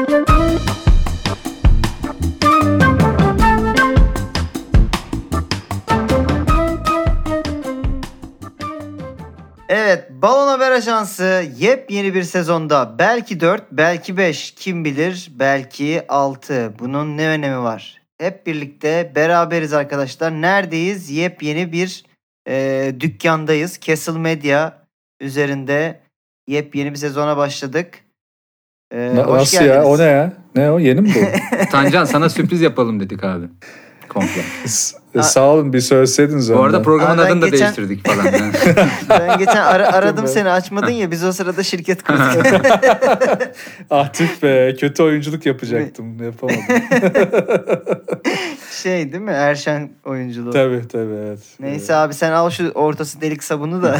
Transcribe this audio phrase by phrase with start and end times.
[0.00, 0.08] Evet,
[10.10, 16.74] Balon Haber Ajansı yepyeni bir sezonda belki 4, belki 5, kim bilir belki 6.
[16.78, 18.02] Bunun ne önemi var?
[18.18, 20.32] Hep birlikte beraberiz arkadaşlar.
[20.32, 21.10] Neredeyiz?
[21.10, 22.04] Yepyeni bir
[22.48, 23.80] e, dükkandayız.
[23.80, 24.72] Castle Media
[25.20, 26.00] üzerinde
[26.46, 28.04] yepyeni bir sezona başladık.
[28.90, 29.76] E, Na- hoş Nasıl geldiniz.
[29.76, 29.84] ya?
[29.84, 30.32] O ne ya?
[30.56, 30.78] Ne o?
[30.78, 31.20] Yeni mi bu?
[31.72, 33.46] Tancan sana sürpriz yapalım dedik abi.
[34.08, 34.42] Komple.
[35.14, 38.24] E, Sağ olun bir söyleseydiniz Bu arada programın Abi ben adını da geçen- değiştirdik falan.
[38.24, 38.52] Yani.
[39.10, 40.28] Ben geçen ara- aradım be.
[40.28, 42.46] seni açmadın ya biz o sırada şirket kurduk.
[43.90, 46.24] ah tüh be kötü oyunculuk yapacaktım.
[46.24, 46.60] Yapamadım.
[48.82, 49.30] şey değil mi?
[49.30, 50.50] Erşen oyunculuğu.
[50.50, 51.38] tabii tabii evet.
[51.60, 53.98] Neyse abi sen al şu ortası delik sabunu da.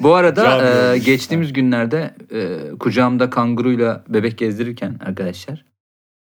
[0.00, 5.64] Bu arada Can e, geçtiğimiz günlerde e, kucağımda kanguruyla bebek gezdirirken arkadaşlar.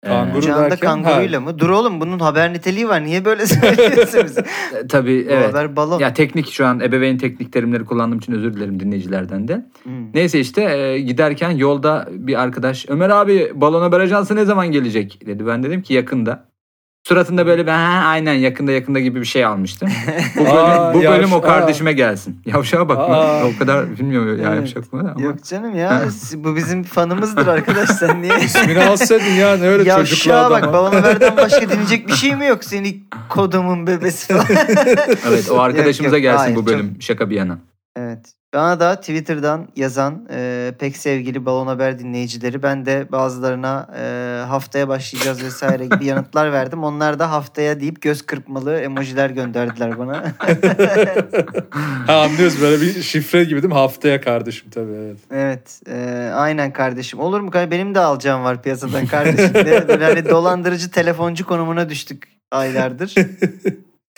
[0.03, 1.59] e, Kanguru Kucağında derken, kanguruyla mı?
[1.59, 3.03] Dur oğlum bunun haber niteliği var.
[3.03, 4.37] Niye böyle söylüyorsunuz?
[4.83, 5.49] e, tabii Bu evet.
[5.49, 5.99] haber balon.
[5.99, 9.65] Ya teknik şu an ebeveyn teknik terimleri kullandığım için özür dilerim dinleyicilerden de.
[9.83, 10.13] Hmm.
[10.13, 15.25] Neyse işte e, giderken yolda bir arkadaş Ömer abi balon haber ajansı ne zaman gelecek
[15.25, 15.47] dedi.
[15.47, 16.50] Ben dedim ki yakında.
[17.07, 19.89] Suratında böyle ben "Ha, aynen yakında yakında gibi bir şey almıştım.
[20.35, 22.41] Bu bölüm, Aa, bu bölüm yavş- o kardeşime gelsin.
[22.45, 23.03] Yavşağa bakma.
[23.17, 23.43] Aa.
[23.45, 24.59] O kadar bilmiyorum ya Evet.
[24.59, 25.21] yavşak mı ama.
[25.21, 26.01] Yok canım ya.
[26.35, 27.89] bu bizim fanımızdır arkadaş.
[27.89, 28.39] Sen niye?
[28.45, 30.63] İsmini alsaydın ya ne öyle çocuklu Yavşağa bak.
[30.63, 30.73] adama.
[30.73, 32.63] Balon haberden başka dinleyecek bir şey mi yok?
[32.63, 34.45] Seni kodumun bebesi falan.
[35.29, 36.97] Evet o arkadaşımıza Yok, yok, gelsin hayır, bu bölüm.
[36.99, 37.57] Şaka bir yana.
[37.95, 38.33] Evet.
[38.53, 44.87] Bana da Twitter'dan yazan e, pek sevgili Balon Haber dinleyicileri ben de bazılarına e, haftaya
[44.87, 46.83] başlayacağız vesaire gibi yanıtlar verdim.
[46.83, 50.23] Onlar da haftaya deyip göz kırpmalı emojiler gönderdiler bana.
[52.07, 53.79] ha anlıyoruz böyle bir şifre gibi değil mi?
[53.79, 55.17] Haftaya kardeşim tabii evet.
[55.31, 55.81] evet.
[55.87, 57.19] e, aynen kardeşim.
[57.19, 57.51] Olur mu?
[57.53, 59.53] Benim de alacağım var piyasadan kardeşim.
[59.53, 59.87] de.
[59.87, 63.15] Böyle hani dolandırıcı telefoncu konumuna düştük aylardır.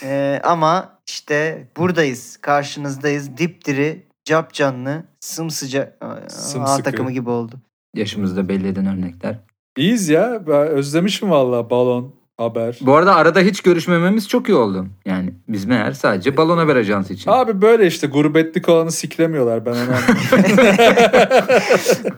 [0.04, 2.38] E, ama işte buradayız.
[2.38, 3.38] Karşınızdayız.
[3.38, 5.98] Dipdiri, cap canlı, sımsıcak.
[6.02, 7.56] A takımı gibi oldu.
[7.96, 9.40] Yaşımızda belli eden örnekler.
[9.78, 10.48] İyiyiz ya.
[10.48, 12.78] Ben özlemişim valla balon haber.
[12.82, 14.88] Bu arada arada hiç görüşmememiz çok iyi oldu.
[15.06, 17.32] Yani biz meğer sadece balon haber ajansı için.
[17.32, 20.18] Abi böyle işte gurbetlik olanı siklemiyorlar ben onu anladım.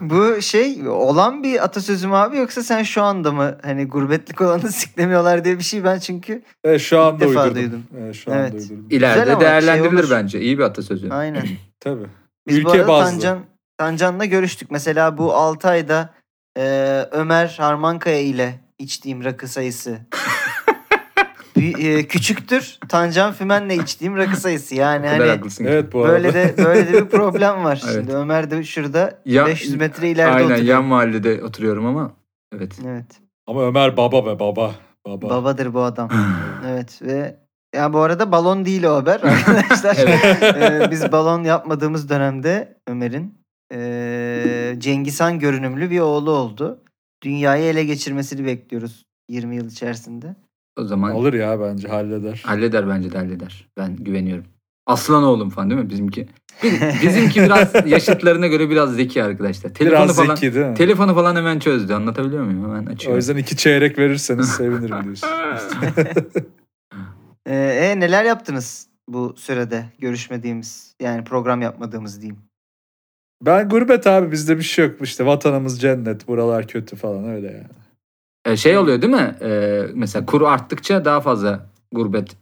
[0.00, 4.72] Bu şey olan bir atasözü mü abi yoksa sen şu anda mı hani gurbetlik olanı
[4.72, 7.54] siklemiyorlar diye bir şey ben çünkü evet, şu anda defa uydurdum.
[7.62, 7.82] duydum.
[8.00, 8.52] Evet, şu anda Evet.
[8.54, 8.88] uydurdum.
[8.88, 10.10] Güzel İleride ama değerlendirilir şey olur.
[10.10, 10.40] bence.
[10.40, 11.10] İyi bir atasözü.
[11.10, 11.46] aynen.
[11.80, 12.06] Tabii.
[12.48, 13.10] Biz bu Ülke arada bazlı.
[13.10, 13.38] Tancan,
[13.78, 14.70] Tancan'la görüştük.
[14.70, 16.10] Mesela bu 6 ayda
[16.58, 16.62] e,
[17.10, 19.98] Ömer Harmankaya ile içtiğim rakı sayısı
[21.56, 22.78] e, küçüktür.
[22.88, 24.74] Tancan Fümen'le içtiğim rakı sayısı.
[24.74, 25.64] Yani hani haklısın.
[25.64, 26.12] Evet bu arada.
[26.12, 27.82] böyle de böyle de bir problem var.
[27.86, 27.94] Evet.
[27.94, 30.64] Şimdi Ömer de şurada Ya- 500 metre ileride Aynen oturuyor.
[30.64, 32.12] yan mahallede oturuyorum ama.
[32.56, 32.78] Evet.
[32.86, 33.06] Evet.
[33.46, 34.74] Ama Ömer baba be baba.
[35.06, 35.30] Baba.
[35.30, 36.10] Babadır bu adam.
[36.68, 37.36] Evet ve
[37.74, 39.96] ya bu arada balon değil o haber arkadaşlar.
[40.56, 43.34] Ee, biz balon yapmadığımız dönemde Ömer'in
[43.72, 46.78] ee, Cengiz Han görünümlü bir oğlu oldu.
[47.22, 50.36] Dünyayı ele geçirmesini bekliyoruz 20 yıl içerisinde.
[50.78, 52.42] O zaman Olur ya bence halleder.
[52.46, 53.68] halleder bence de halleder.
[53.76, 54.44] Ben güveniyorum.
[54.86, 56.28] Aslan oğlum falan değil mi bizimki?
[57.02, 59.74] Bizimki biraz yaşıtlarına göre biraz zeki arkadaşlar.
[59.74, 60.74] Telefonu Biraz falan zeki değil mi?
[60.74, 61.92] telefonu falan hemen çözdü.
[61.94, 62.64] Anlatabiliyor muyum?
[62.64, 63.16] Hemen o açıyor.
[63.16, 65.28] yüzden iki çeyrek verirseniz sevinirim diyorsun.
[67.46, 72.38] Ee, e, neler yaptınız bu sürede görüşmediğimiz yani program yapmadığımız diyeyim.
[73.46, 74.94] Ben gurbet abi bizde bir şey yok.
[75.02, 77.66] İşte vatanımız cennet buralar kötü falan öyle yani.
[78.46, 79.36] Ee, şey oluyor değil mi?
[79.42, 82.36] Ee, mesela kuru arttıkça daha fazla gurbet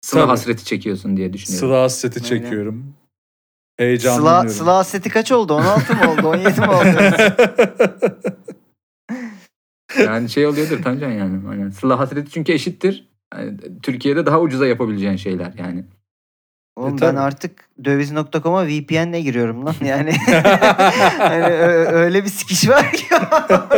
[0.00, 0.30] sıla Tabii.
[0.30, 1.68] hasreti çekiyorsun diye düşünüyorum.
[1.68, 2.28] Sıla hasreti Öyle.
[2.28, 2.74] çekiyorum.
[2.82, 4.50] Sıla, Heyecanlanıyorum.
[4.50, 5.54] Sıla hasreti kaç oldu?
[5.54, 6.28] 16 mı oldu?
[6.28, 6.98] 17 mi oldu?
[9.98, 11.48] Yani şey oluyordur Tancan yani.
[11.48, 11.70] Aynen.
[11.70, 13.08] Sıla hasreti çünkü eşittir.
[13.34, 15.84] Yani Türkiye'de daha ucuza yapabileceğin şeyler yani.
[16.76, 17.18] Oğlum E, ben tabii.
[17.20, 20.12] artık döviz.com'a VPN'le giriyorum lan yani.
[21.18, 21.44] hani
[21.92, 23.68] öyle bir sikiş var ki orada.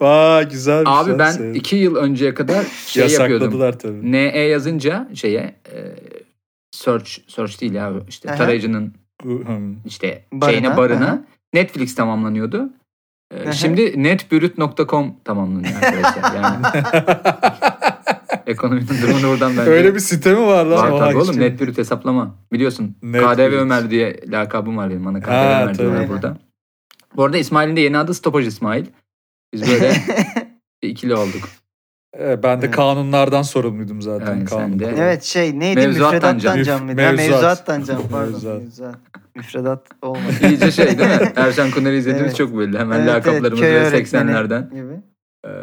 [0.00, 1.18] Vay güzel bir Abi şey.
[1.18, 1.54] ben Sevdim.
[1.54, 3.78] iki yıl önceye kadar şey yapıyordum.
[3.78, 4.12] Tabii.
[4.12, 5.76] NE yazınca şeye e,
[6.70, 8.36] search search değil ya işte Aha.
[8.36, 8.94] tarayıcının
[9.86, 11.18] işte Barına, şeyine barına aha.
[11.54, 12.70] Netflix tamamlanıyordu.
[13.34, 13.52] E, Aha.
[13.52, 16.34] şimdi netbürüt.com tamamlanıyor arkadaşlar.
[16.34, 16.56] Yani
[18.46, 20.92] ekonominin durumunu buradan ben Öyle bir site mi var lan?
[20.92, 21.52] Var tabii oğlum bilmiyorum.
[21.54, 22.34] netbürüt hesaplama.
[22.52, 23.34] Biliyorsun Netbürüt.
[23.36, 25.04] KDV Ömer diye lakabım var benim.
[25.04, 26.36] Bana KDV Ha, Ömer diyorlar burada.
[27.16, 28.86] Bu arada İsmail'in de yeni adı Stopaj İsmail.
[29.52, 29.92] Biz böyle
[30.82, 31.48] ikili olduk.
[32.20, 32.76] E, ben de Evet.
[32.76, 34.26] kanunlardan sorumluydum zaten.
[34.26, 34.60] Aynen, kanun.
[34.62, 34.94] sen de.
[34.98, 35.80] Evet şey neydi?
[35.80, 36.62] Mevzuattan Müfredattan can.
[36.62, 37.00] can mıydı?
[37.00, 37.30] Müf- Ha, mevzuat.
[37.30, 38.32] Mevzuattan can pardon.
[38.32, 38.62] Mevzuat.
[38.62, 38.96] Mevzuat.
[39.34, 40.22] Müfredat olmadı.
[40.48, 41.32] İyice şey değil mi?
[41.36, 42.36] Erşan Kuner'i izlediğimiz Evet.
[42.36, 42.78] çok belli.
[42.78, 45.00] Hemen Evet, evet, lakaplarımız öğretmeni 80'lerden gibi.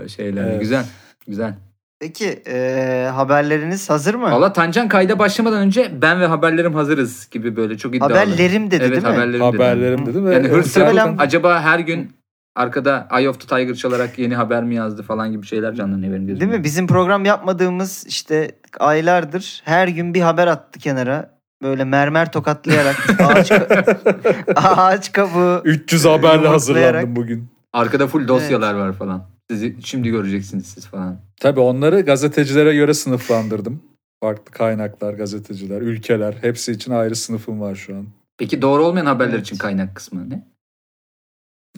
[0.03, 0.43] e, şeyler.
[0.43, 0.59] Evet.
[0.61, 0.85] Güzel.
[1.27, 1.55] Güzel.
[2.03, 4.31] Peki e, haberleriniz hazır mı?
[4.31, 8.13] Valla Tancan kayda başlamadan önce ben ve haberlerim hazırız gibi böyle çok iddialı.
[8.13, 9.09] Haberlerim dedi evet, değil mi?
[9.09, 9.63] haberlerim dedi.
[9.63, 10.25] Haberlerim dedim.
[10.25, 12.11] ve- Yani hırsız Muhtemelen- acaba her gün
[12.55, 16.27] arkada Eye of the Tiger çalarak yeni haber mi yazdı falan gibi şeyler canlanıyor benim
[16.27, 16.41] gözümde.
[16.45, 16.63] Değil mi?
[16.63, 21.29] Bizim program yapmadığımız işte aylardır her gün bir haber attı kenara.
[21.61, 27.49] Böyle mermer tokatlayarak ağaç, ka- ağaç kabuğu 300 haberle hazırlandım bugün.
[27.73, 29.32] Arkada full dosyalar var falan.
[29.53, 31.17] Sizi şimdi göreceksiniz siz falan.
[31.39, 33.83] Tabii onları gazetecilere göre sınıflandırdım.
[34.23, 38.07] Farklı kaynaklar, gazeteciler, ülkeler hepsi için ayrı sınıfım var şu an.
[38.37, 39.45] Peki doğru olmayan haberler Evet.
[39.45, 40.47] için kaynak kısmı ne?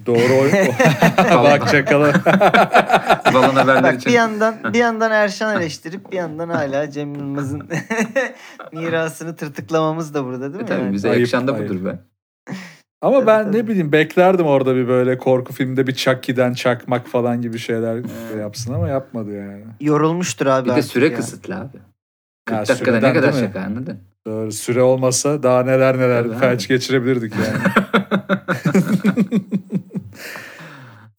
[0.06, 0.52] Doğru oy.
[1.18, 2.14] Bak çakalı.
[3.34, 4.10] Balon haberler Bak için.
[4.10, 7.70] bir yandan bir yandan Erşan eleştirip bir yandan hala Cem Yılmaz'ın
[8.72, 10.66] mirasını tırtıklamamız da burada değil E mi?
[10.70, 10.94] tabii yani?
[10.94, 12.00] bize Ayıp, yakışan da budur be.
[13.06, 13.58] Ama Tabii, ben tabii.
[13.58, 18.40] ne bileyim beklerdim orada bir böyle korku filmde bir Chucky'den çakmak falan gibi şeyler Hmm.
[18.40, 19.64] yapsın ama yapmadı yani.
[19.82, 20.70] Yorulmuştur abi.
[20.70, 21.14] Bir de süre ya.
[21.16, 21.78] kısıtlı abi.
[22.46, 24.00] 40 Ya dakikada süreden ne kadar şaka anladın?
[24.28, 24.52] Doğru.
[24.52, 26.68] Süre olmasa daha neler neler Tabii felç abi.
[26.68, 27.58] geçirebilirdik yani.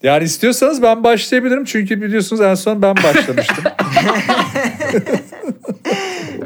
[0.03, 3.65] yani istiyorsanız ben başlayabilirim çünkü biliyorsunuz en son ben başlamıştım.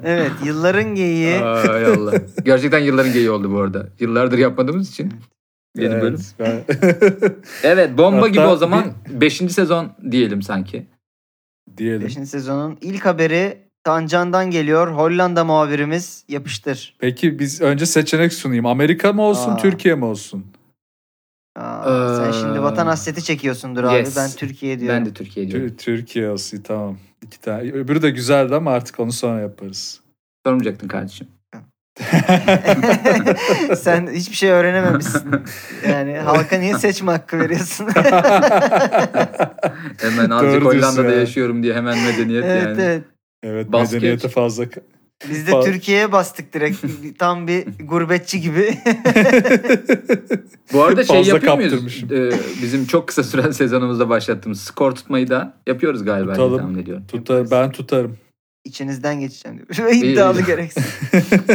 [0.05, 1.35] Evet yılların geyiği.
[1.45, 2.13] Ay Allah.
[2.45, 3.89] Gerçekten yılların geyi oldu bu arada.
[4.01, 5.13] Yıllardır yapmadığımız için.
[5.77, 6.21] Yeni Evet, bölüm.
[6.39, 6.65] ben-
[7.63, 9.37] Evet bomba Hatta gibi o zaman 5.
[9.53, 10.87] sezon diyelim sanki.
[11.77, 12.03] diyelim.
[12.07, 12.15] 5.
[12.29, 14.89] sezonun ilk haberi Tancan'dan geliyor.
[14.93, 16.97] Hollanda muhabirimiz yapıştır.
[16.99, 18.67] Peki biz önce seçenek sunayım.
[18.67, 19.57] Amerika mı olsun, Aa.
[19.57, 20.47] Türkiye mi olsun?
[21.57, 23.95] Aa, sen Ee, şimdi vatan hasreti çekiyorsundur abi.
[23.95, 24.17] yes.
[24.17, 24.99] Ben Türkiye diyorum.
[24.99, 25.69] Ben de Türkiye diyorum.
[25.69, 26.99] Tür- Türkiye olsun tamam.
[27.23, 27.73] İki tane.
[27.73, 30.01] Öbürü de güzeldi ama artık onu sonra yaparız.
[30.47, 31.29] Sormayacaktın kardeşim.
[33.77, 35.31] Sen hiçbir şey öğrenememişsin.
[35.89, 37.89] Yani halka niye seçme hakkı veriyorsun?
[40.01, 41.21] Hemen azıcık Hollanda'da ya.
[41.21, 42.83] yaşıyorum diye hemen medeniyet evet yani.
[42.83, 43.03] evet.
[43.43, 44.65] evet Bas medeniyete fazla
[45.29, 46.85] Biz de Türkiye'ye bastık direkt.
[47.19, 48.79] Tam bir gurbetçi gibi.
[50.73, 52.05] Bu arada şey Fazla yapıyor muyuz?
[52.13, 52.31] Ee,
[52.63, 56.59] bizim çok kısa süren sezonumuzda başlattığımız skor tutmayı da yapıyoruz galiba Tutalım.
[56.59, 57.05] tahmin ediyorum.
[57.09, 58.19] Tutar, ben tutarım.
[58.65, 59.91] İçinizden geçeceğim diyor.
[59.95, 60.47] İddialı iyi.
[60.47, 60.85] gereksin.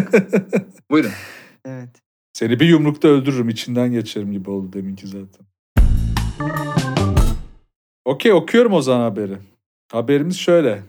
[0.92, 1.12] Buyurun.
[1.66, 1.90] Evet.
[2.34, 3.50] Seni bir yumrukta öldürürüm.
[3.50, 5.46] içinden geçerim gibi oldu deminki zaten.
[8.06, 9.38] Okey okuyorum o zaman haberi.
[9.92, 10.84] Haberimiz şöyle.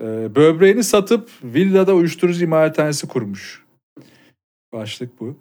[0.00, 3.64] Ee, böbreğini satıp villada uyuşturucu imalathanesi kurmuş.
[4.72, 5.36] Başlık bu.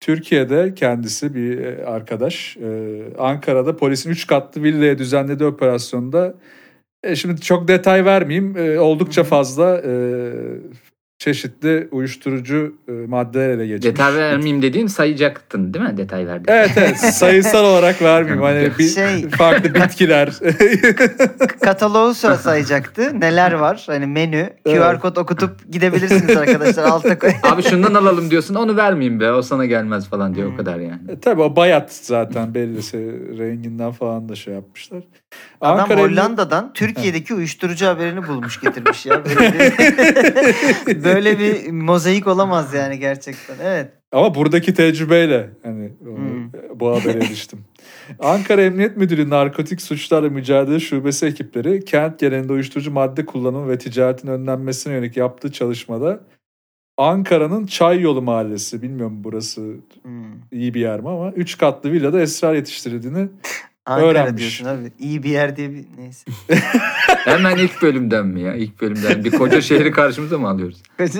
[0.00, 6.34] Türkiye'de kendisi bir e, arkadaş e, Ankara'da polisin 3 katlı villaya düzenlediği operasyonda
[7.02, 9.92] e, şimdi çok detay vermeyeyim e, oldukça fazla e,
[11.22, 13.84] çeşitli uyuşturucu e, maddeler ele geçmiş.
[13.92, 15.96] Detay vermeyeyim dediğin sayacaktın değil mi?
[15.96, 16.58] Detay verdiğin.
[16.58, 18.42] Evet evet sayısal olarak vermeyeyim.
[18.42, 20.28] Hani bir Şey- farklı bitkiler.
[21.60, 23.20] Kataloğu sö- sayacaktı.
[23.20, 23.82] Neler var?
[23.86, 24.48] Hani menü.
[24.64, 25.00] QR Evet.
[25.00, 26.84] kod okutup gidebilirsiniz arkadaşlar.
[26.84, 27.30] Alta koy.
[27.42, 30.54] Abi şundan alalım diyorsun onu vermeyeyim be o sana gelmez falan diyor Hmm.
[30.54, 31.00] o kadar yani.
[31.08, 32.78] E, Tabii o bayat zaten belli.
[32.78, 35.02] Se- Renginden falan da şey yapmışlar.
[35.60, 39.24] Adam Ankara- Hollanda'dan Türkiye'deki uyuşturucu haberini bulmuş getirmiş ya.
[39.24, 39.52] Böyle
[40.86, 43.54] bir, böyle bir mozaik olamaz yani gerçekten.
[43.62, 43.92] Evet.
[44.12, 46.52] Ama buradaki tecrübeyle hani Hmm.
[46.80, 47.58] bu habere eriştim.
[48.18, 54.28] Ankara Emniyet Müdürlüğü Narkotik Suçlarla Mücadele Şubesi ekipleri kent genelinde uyuşturucu madde kullanımı ve ticaretin
[54.28, 56.20] önlenmesine yönelik yaptığı çalışmada
[56.96, 59.60] Ankara'nın Çay Yolu Mahallesi, bilmiyorum burası
[60.02, 60.24] Hmm.
[60.52, 63.28] iyi bir yer mi ama 3 katlı villada esrar yetiştirildiğini
[63.86, 64.40] Ankara Öğrenmiş.
[64.40, 64.92] diyorsun abi.
[64.98, 66.24] İyi bir yer diye bir neyse.
[67.24, 68.54] Hemen ilk bölümden mi ya?
[68.54, 70.82] İlk bölümden bir koca şehri karşımıza mı alıyoruz?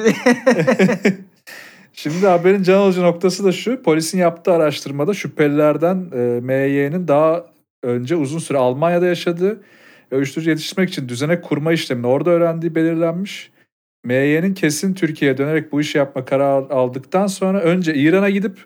[1.92, 3.83] Şimdi haberin can alıcı noktası da şu.
[3.83, 7.47] Polisin yaptığı araştırmada şüphelilerden e, MY'nin daha
[7.83, 9.62] önce uzun süre Almanya'da yaşadığı
[10.12, 13.50] ve uyuşturucu yetiştirmek için düzenek kurma işlemini orada öğrendiği belirlenmiş.
[14.04, 18.59] MY'nin kesin Türkiye'ye dönerek bu işi yapma kararı aldıktan sonra önce İran'a gidip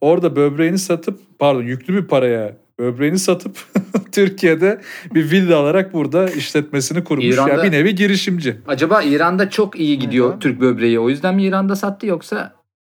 [0.00, 3.56] orada böbreğini satıp pardon yüklü bir paraya böbreğini satıp
[4.12, 4.80] Türkiye'de
[5.14, 7.24] bir villa alarak burada işletmesini kurmuş.
[7.24, 8.56] İran'da- Yani bir nevi girişimci.
[8.66, 10.42] Acaba İran'da çok iyi gidiyor Evet.
[10.42, 11.00] Türk böbreği.
[11.00, 12.52] O yüzden mi İran'da sattı yoksa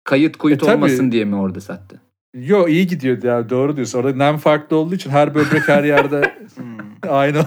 [0.05, 0.75] kayıt kuyut E, tabii.
[0.77, 2.01] olmasın diye mi orada sattı?
[2.35, 3.99] Yo iyi gidiyor ya doğru diyorsun.
[3.99, 6.21] Orada nem farklı olduğu için her böbrek her yerde
[6.57, 7.11] Hmm.
[7.11, 7.39] aynı.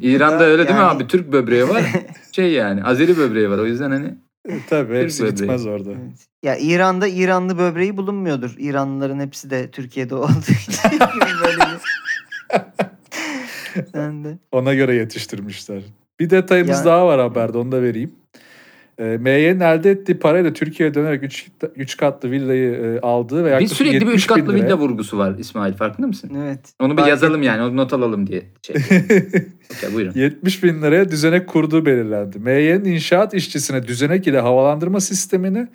[0.00, 1.06] İran'da öyle değil mi Yani- abi?
[1.06, 1.82] Türk böbreği var.
[2.32, 3.58] Şey yani Azeri böbreği var.
[3.58, 4.14] O yüzden hani
[4.70, 5.36] Tabii hepsi böbreği.
[5.36, 5.90] gitmez orada.
[5.90, 6.26] Evet.
[6.42, 8.54] Ya İran'da İranlı böbreği bulunmuyordur.
[8.58, 10.72] İranlıların hepsi de Türkiye'de olduğu için
[11.44, 11.62] böyle
[13.94, 14.38] bir...
[14.52, 15.82] Ona göre yetiştirmişler.
[16.20, 18.12] Bir detayımız Yani- daha var haberde onu da vereyim.
[18.98, 21.22] E, MY'nin elde ettiği parayla Türkiye'ye dönerek
[21.76, 24.64] 3 katlı villayı e, aldığı ve Bir yaklaşık sürekli bir 70 üç katlı bin liraya-
[24.66, 26.30] villa vurgusu var İsmail farkında mısın?
[26.44, 26.60] Evet.
[26.80, 28.42] Onu bir yazalım yani onu not alalım diye.
[28.66, 28.76] Şey.
[29.76, 30.12] Okey, buyurun.
[30.14, 32.38] 70 bin liraya düzenek kurduğu belirlendi.
[32.38, 35.68] MY'nin inşaat işçisine düzenek ile havalandırma sistemini,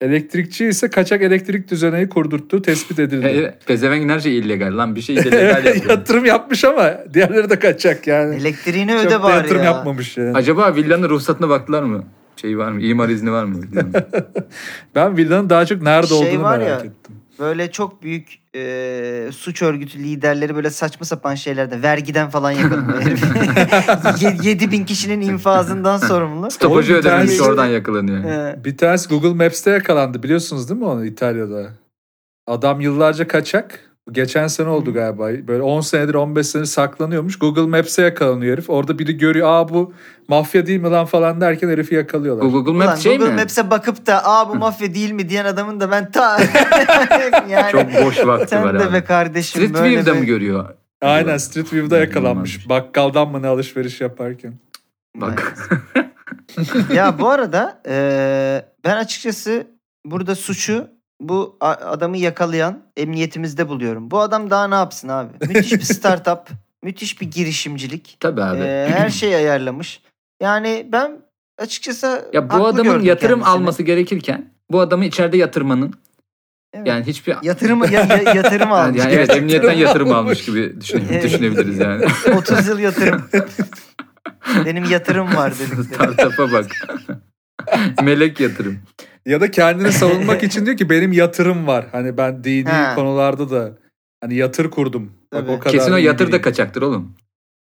[0.00, 3.26] elektrikçi ise kaçak elektrik düzeneği kurdurttuğu tespit edildi.
[3.26, 5.90] E, Pezevenk her şey illegal lan bir şey de legal yapıyor.
[5.90, 8.34] yatırım yapmış ama diğerleri de kaçak yani.
[8.36, 9.64] Elektriğini Çok öde bari yatırım ya.
[9.64, 10.32] yapmamış yani.
[10.36, 12.04] Acaba villanın ruhsatına baktılar mı?
[12.40, 12.82] Şey var mı?
[12.82, 13.60] İmar izni var mı?
[14.94, 17.16] Ben villanın daha çok nerede Şey olduğunu var merak ya, ettim.
[17.38, 23.00] Böyle çok büyük e, suç örgütü liderleri böyle saçma sapan şeylerde vergiden falan yakalanıyor.
[23.00, 23.24] herif.
[24.44, 26.50] 7 bin kişinin infazından sorumlu.
[26.50, 28.24] Stopajı tanesi- oradan yakalanıyor.
[28.24, 31.70] Ee, Bir tanesi Google Maps'te yakalandı biliyorsunuz değil mi onu İtalya'da?
[32.46, 33.87] Adam yıllarca kaçak.
[34.12, 35.28] Geçen sene oldu galiba.
[35.48, 37.38] Böyle 10 senedir 15 senedir saklanıyormuş.
[37.38, 38.70] Google Maps'e yakalanıyor herif.
[38.70, 39.48] Orada biri görüyor.
[39.50, 39.92] Aa bu
[40.28, 42.44] mafya değil mi lan falan derken herifi yakalıyorlar.
[42.44, 43.40] Bu Google ulan Maps şey Google mi?
[43.40, 46.38] Maps'e bakıp da aa bu mafya değil mi diyen adamın da ben ta
[47.48, 48.92] yani Çok boş vakti sen var de abi.
[48.92, 50.64] be kardeşim Street böyle View'da bir- mı görüyor?
[51.02, 52.68] Aynen Street View'da yakalanmış.
[52.68, 54.54] Bakkaldan mı ne alışveriş yaparken.
[55.16, 55.54] Bak.
[56.94, 57.94] ya bu arada e,
[58.84, 59.66] ben açıkçası
[60.04, 60.86] burada suçu
[61.20, 64.10] bu adamı yakalayan emniyetimizde buluyorum.
[64.10, 65.32] Bu adam daha ne yapsın abi?
[65.48, 66.48] Müthiş bir startup,
[66.82, 68.16] müthiş bir girişimcilik.
[68.20, 68.60] Tabii abi.
[68.60, 70.00] E, her şeyi ayarlamış.
[70.42, 71.18] Yani ben
[71.58, 73.54] açıkçası ya bu adamın yatırım kendisini.
[73.54, 75.94] alması gerekirken bu adamı içeride yatırmanın
[76.74, 76.86] Evet.
[76.86, 78.98] yani hiçbir yatırım ya, ya- yatırım yani, almış.
[78.98, 80.44] yani evet Yatırım emniyetten yatırım almış.
[80.44, 81.24] gibi düşün- Evet.
[81.24, 82.04] düşünebiliriz yani.
[82.36, 83.24] 30 yıl yatırım.
[84.66, 85.84] Benim yatırım var dedikleri.
[86.14, 86.66] Startup'a bak.
[88.02, 88.78] Melek yatırım.
[89.28, 91.86] Ya da kendini savunmak için diyor ki benim yatırım var.
[91.92, 92.94] Hani ben dini Ha.
[92.94, 93.78] konularda da
[94.20, 95.12] hani yatır kurdum.
[95.32, 97.14] Bak o kadar Kesin o yatır da kaçaktır oğlum.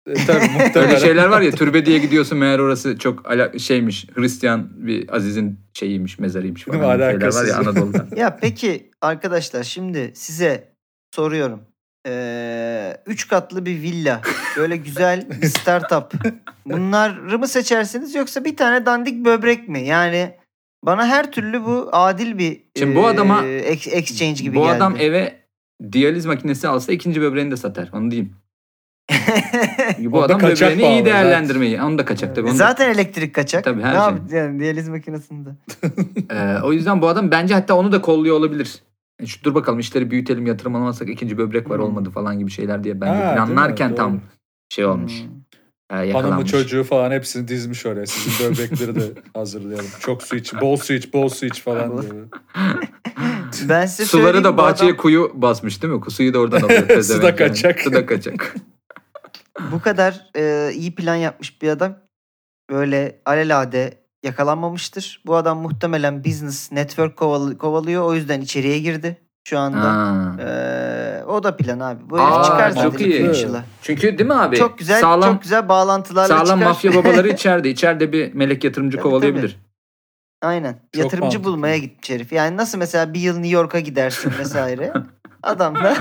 [0.08, 0.90] E, tabii muhtemelen.
[0.90, 5.60] Öyle şeyler var ya türbe diye gidiyorsun meğer orası çok ala- şeymiş Hristiyan bir Aziz'in
[5.74, 6.98] şeyiymiş mezarıymış Değil falan.
[6.98, 8.06] Şeyler var ya Anadolu'da.
[8.16, 10.74] Ya peki arkadaşlar şimdi size
[11.16, 11.62] soruyorum.
[12.08, 14.22] Ee, üç katlı bir villa,
[14.58, 16.14] böyle güzel bir startup.
[16.66, 19.82] Bunları mı seçersiniz yoksa bir tane dandik böbrek mi?
[19.88, 20.36] Yani
[20.86, 24.72] bana her türlü bu adil bir Şimdi bu adama- e, ex- exchange gibi Bu geldi.
[24.76, 25.40] adam eve
[25.92, 27.90] diyaliz makinesi alsa ikinci böbreğini de satar.
[27.94, 28.34] Onu diyeyim.
[30.00, 31.82] Bu da adam böbreğini bağlı iyi değerlendirmeyi.
[31.82, 32.46] Onu da kaçak tabii.
[32.48, 33.64] Onu da- Zaten elektrik kaçak.
[33.64, 34.02] Tabii, her ne şey.
[34.08, 35.50] yap- yani diyaliz makinesinde.
[36.32, 38.80] Ee, o yüzden bu adam bence hatta onu da kolluyor olabilir.
[39.20, 41.86] E, Şu, dur bakalım işleri büyütelim yatırım alamazsak ikinci böbrek var Hmm.
[41.86, 44.22] olmadı falan gibi şeyler diye bence Ha, planlarken tam
[44.70, 45.14] şey olmuş.
[45.22, 45.30] Hmm.
[45.94, 48.06] E, Hanımı çocuğu falan hepsini dizmiş oraya.
[48.06, 49.02] Sizin böbrekleri de
[49.34, 49.86] hazırlayalım.
[50.00, 52.12] Çok su iç, bol su iç, bol su iç falan diye.
[53.70, 56.12] Ben size Suları da bahçeye adam kuyu basmış değil mi?
[56.12, 56.82] Suyu da oradan alıyor.
[56.82, 57.36] Su da pezevenk yani.
[57.50, 57.80] kaçak.
[57.80, 58.56] Su da kaçak.
[59.72, 61.98] bu kadar e, iyi plan yapmış bir adam
[62.70, 65.22] böyle alelade yakalanmamıştır.
[65.26, 68.04] Bu adam muhtemelen business network koval- kovalıyor.
[68.04, 70.44] O yüzden içeriye girdi şu anda.
[70.44, 72.10] Ee, o da plan abi.
[72.10, 73.14] Bu Aa, çıkar çok iyi.
[73.22, 73.64] 2-3 yıla.
[73.82, 74.56] Çünkü değil mi abi?
[74.56, 76.70] Çok güzel sağlam, çok güzel bağlantılarla sağlam çıkar.
[76.70, 77.70] mafya babaları içeride.
[77.70, 79.58] İçeride bir melek yatırımcı Tabii, kovalayabilir.
[80.42, 80.74] Aynen.
[80.74, 81.44] Çok Yatırımcı mantıklı.
[81.52, 82.32] bulmaya gitmiş herif.
[82.32, 84.94] Yani nasıl mesela bir yıl New York'a gidersin vesaire.
[85.44, 85.94] Adam da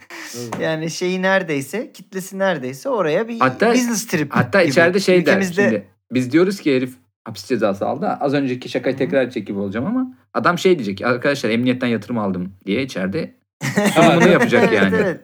[0.60, 4.70] yani şeyi neredeyse, kitlesi neredeyse oraya bir Hatta- business trip Hatta gibi.
[4.70, 5.86] içeride şey der Ülkemizde- şimdi.
[6.12, 8.06] Biz diyoruz ki herif hapis cezası aldı.
[8.20, 11.02] Az önceki şakayı tekrar gibi olacağım ama adam şey diyecek.
[11.06, 13.34] Arkadaşlar emniyetten yatırım aldım diye içeride
[13.94, 14.96] sunumunu yapacak yani.
[14.96, 15.20] evet.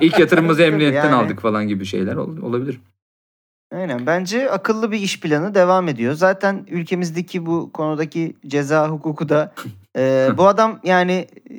[0.00, 1.14] İlk yatırımımızı emniyetten yani.
[1.14, 2.80] aldık falan gibi şeyler ol- olabilir.
[3.74, 4.06] Aynen.
[4.06, 6.14] Bence akıllı bir iş planı devam ediyor.
[6.14, 9.52] Zaten ülkemizdeki bu konudaki ceza hukuku da
[9.98, 11.54] e, bu adam yani e,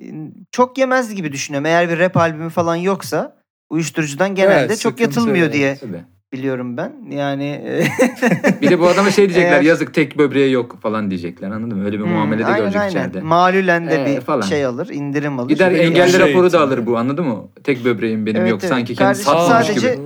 [0.51, 1.65] çok yemez gibi düşünüyorum.
[1.65, 3.36] Eğer bir rap albümü falan yoksa
[3.69, 6.03] uyuşturucudan genelde Evet, çok yatılmıyor diye Tabii.
[6.33, 6.93] Biliyorum ben.
[7.09, 7.62] Yani
[8.62, 11.86] Bir de bu adama şey diyecekler Eğer- yazık tek böbreği yok falan diyecekler anladın mı?
[11.86, 12.89] Öyle bir hmm, muamele de aynen, görecek aynen.
[12.89, 13.21] içeride.
[13.21, 14.41] Malülen de Ee, bir falan.
[14.41, 15.50] şey alır, indirim alır.
[15.50, 17.48] Gider engelli şey raporu da alır bu anladın mı?
[17.63, 18.59] Tek böbreğim benim Evet, yok.
[18.62, 18.69] evet.
[18.69, 20.01] Sanki kendisi satmamış sadece- gibi.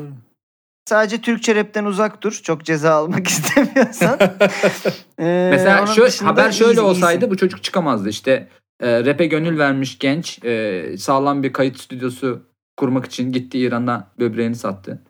[0.86, 2.39] Sadece Türkçe rapten uzak dur.
[2.44, 4.20] Çok ceza almak istemiyorsan.
[5.20, 7.32] Ee, Mesela dışında haber şöyle iyisin, olsaydı iyisin.
[7.32, 8.10] bu çocuk çıkamazdı.
[8.10, 8.48] İşte
[8.82, 12.42] e, rap'e gönül vermiş genç e, sağlam bir kayıt stüdyosu
[12.77, 15.01] kurmak için gitti İran'a böbreğini sattı.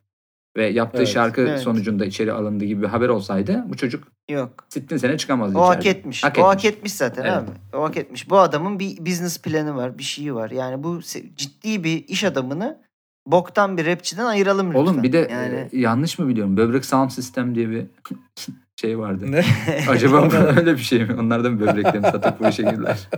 [0.57, 1.60] Ve yaptığı Evet, şarkı evet.
[1.60, 4.65] sonucunda içeri alındığı gibi bir haber olsaydı bu çocuk Yok.
[4.69, 6.00] sittin sene çıkamazdı O hak içeride.
[6.00, 6.24] etmiş.
[6.24, 6.77] Hak o hak etmiş.
[6.77, 7.33] etmiş zaten Evet.
[7.33, 7.77] abi.
[7.77, 8.29] O hak etmiş.
[8.29, 10.51] Bu adamın bir business planı var, bir şeyi var.
[10.51, 11.00] Yani bu
[11.36, 12.81] ciddi bir iş adamını
[13.27, 14.79] boktan bir rapçiden ayıralım lütfen.
[14.81, 16.57] Oğlum bir de yani e, yanlış mı biliyorum?
[16.57, 17.86] Böbrek sound system diye bir
[18.81, 19.31] şey vardı.
[19.31, 19.45] Ne?
[19.89, 21.13] Acaba öyle bir şey mi?
[21.19, 23.10] Onlar da mı böbreklerini satıp bu işe girdiler?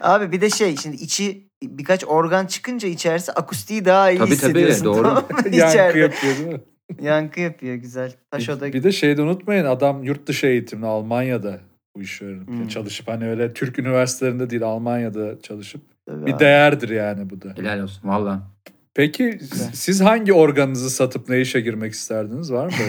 [0.00, 4.36] abi bir de şey şimdi içi birkaç organ çıkınca içerisi akustiği daha iyi Tabii, tabii,
[4.36, 4.84] hissediyorsun.
[4.84, 5.02] doğru.
[5.02, 5.28] tamam mı?
[5.56, 5.98] Yankı İçeride.
[5.98, 6.60] yapıyor değil mi?
[7.00, 8.12] Yankı yapıyor güzel.
[8.30, 8.66] Taş oda.
[8.66, 11.60] Bir, bir de şeyde unutmayın adam yurt dışı eğitimli Almanya'da
[11.96, 12.68] bu işi öğrenip Hmm.
[12.68, 16.40] çalışıp hani öyle Türk üniversitelerinde değil Almanya'da çalışıp Tabii bir abi.
[16.40, 17.54] değerdir yani bu da.
[17.56, 18.42] Helal olsun valla.
[18.94, 19.70] Peki Güzel.
[19.72, 22.72] siz hangi organınızı satıp ne işe girmek isterdiniz var mı?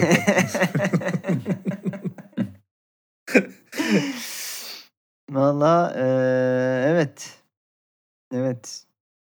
[5.30, 7.30] Valla eee, evet.
[8.34, 8.84] Evet.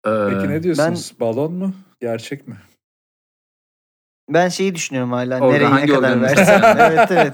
[0.07, 1.15] Ee, Peki ne diyorsunuz?
[1.21, 1.75] Balon mu?
[2.01, 2.57] Gerçek mi?
[4.29, 5.41] Ben şeyi düşünüyorum hala.
[5.41, 6.63] Orada nereye hangi ne kadar versem.
[6.79, 7.33] evet evet.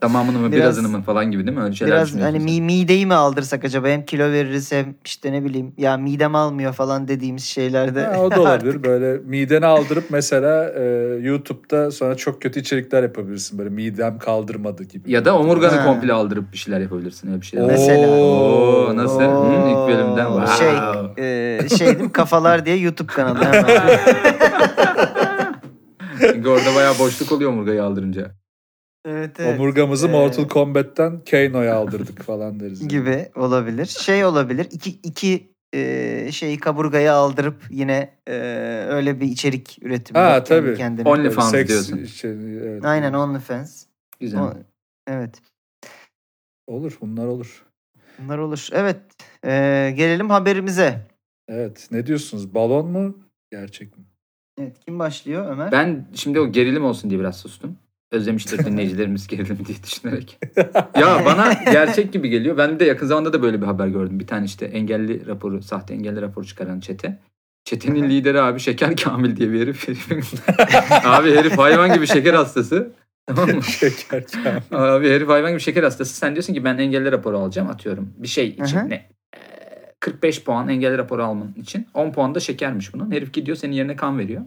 [0.00, 1.62] Tamamını mı Biraz- birazını mı falan gibi değil mi?
[1.64, 3.88] Öyle şeyler Biraz hani mi, mideyi mi aldırsak acaba?
[3.88, 5.72] Hem kilo veririz hem işte ne bileyim.
[5.78, 8.04] Ya midem almıyor falan dediğimiz şeylerde.
[8.04, 8.84] Ha, o da olabilir.
[8.84, 10.82] Böyle mideni aldırıp mesela e,
[11.22, 13.58] YouTube'da sonra çok kötü içerikler yapabilirsin.
[13.58, 15.12] Böyle midem kaldırmadı gibi.
[15.12, 15.84] Ya da omurganı Ha.
[15.84, 17.28] komple aldırıp bir şeyler yapabilirsin.
[17.28, 17.60] Öyle bir şey.
[17.62, 17.66] Oo.
[17.66, 18.08] Mesela.
[18.08, 19.20] Oo, nasıl?
[19.20, 20.64] Hı, ilk bölümden Oo, wow.
[20.64, 20.74] Şey,
[21.24, 22.12] eee, şey değil mi?
[22.12, 23.38] Kafalar diye YouTube kanalı.
[26.36, 28.34] Çünkü orada bayağı boşluk oluyor omurgayı aldırınca.
[29.06, 29.58] evet, evet.
[29.60, 32.80] Omurgamızı Ee, Mortal Kombat'ten Kano'ya aldırdık falan deriz.
[32.80, 32.88] yani.
[32.90, 33.86] gibi olabilir.
[33.86, 34.68] Şey olabilir.
[34.70, 38.34] İki, iki eee, şeyi kaburgaya aldırıp yine eee,
[38.86, 40.18] öyle bir içerik üretimi.
[40.18, 40.76] Ha, kendi tabii.
[40.76, 41.08] kendine.
[41.08, 42.04] OnlyFans seks diyorsun.
[42.04, 42.84] şey, evet.
[42.84, 43.86] Aynen OnlyFans.
[44.20, 44.40] Güzel.
[44.40, 44.54] O-
[45.06, 45.34] evet.
[46.66, 47.66] Olur bunlar olur.
[48.18, 48.68] Bunlar olur.
[48.72, 48.96] Evet.
[49.44, 51.06] eee, gelelim haberimize.
[51.48, 52.54] Evet ne diyorsunuz?
[52.54, 53.18] Balon mu?
[53.50, 54.04] Gerçek mi?
[54.60, 54.76] Evet.
[54.84, 55.72] Kim başlıyor Ömer?
[55.72, 57.76] Ben şimdi o gerilim olsun diye biraz sustum.
[58.12, 60.38] Özlemiştir dinleyicilerimiz gerilim diye düşünerek.
[61.00, 62.58] ya bana gerçek gibi geliyor.
[62.58, 64.20] Ben de yakın zamanda da böyle bir haber gördüm.
[64.20, 67.18] Bir tane işte engelli raporu, sahte engelli raporu çıkaran çete.
[67.64, 69.88] Çetenin lideri abi Şeker Kamil diye bir herif.
[71.04, 72.92] abi herif hayvan gibi şeker hastası.
[73.26, 73.62] Tamam mı?
[73.62, 74.60] Şeker kamil.
[74.72, 76.14] Abi herif hayvan gibi şeker hastası.
[76.14, 78.12] Sen diyorsun ki ben engelli raporu alacağım atıyorum.
[78.16, 79.08] Bir şey için ne?
[80.06, 81.86] Ee, 45 puan engelli raporu alman için.
[81.94, 83.10] 10 puan da şekermiş bunun.
[83.10, 84.42] Herif gidiyor senin yerine kan veriyor.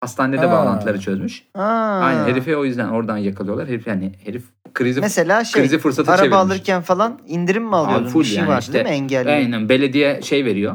[0.00, 0.52] Hastanede de Ha.
[0.52, 1.42] bağlantıları çözmüş.
[1.54, 1.62] Aa.
[2.00, 3.68] Aynen herifi o yüzden oradan yakalıyorlar.
[3.68, 4.44] Herif yani herif
[4.74, 6.38] krizi Mesela şey krizi fırsatı araba çevirmiş.
[6.38, 8.08] alırken falan indirim mi alıyordun?
[8.08, 8.72] full bir şey yani var işte.
[8.72, 9.30] değil mi engelli?
[9.30, 10.74] Aynen belediye şey veriyor.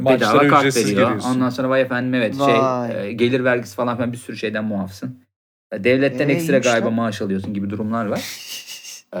[0.00, 0.88] Maçlara Bedava kart veriyor.
[0.90, 1.30] giriyorsun.
[1.30, 2.92] Ondan sonra vay efendim evet Vay.
[2.92, 5.18] şey gelir vergisi falan filan bir sürü şeyden muafsın.
[5.72, 6.94] E, Devletten Ee, ekstra galiba lan.
[6.94, 8.20] maaş alıyorsun gibi durumlar var.
[9.16, 9.18] Ee,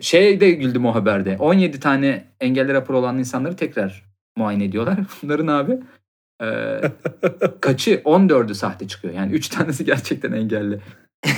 [0.00, 1.36] şey de güldüm o haberde.
[1.38, 4.04] 17 tane engelli raporu olan insanları tekrar
[4.36, 4.98] muayene ediyorlar.
[5.22, 5.78] Bunların abi
[6.42, 6.80] e,
[7.60, 9.14] kaçı 14'ü sahte çıkıyor.
[9.14, 10.80] Yani 3 tanesi gerçekten engelli.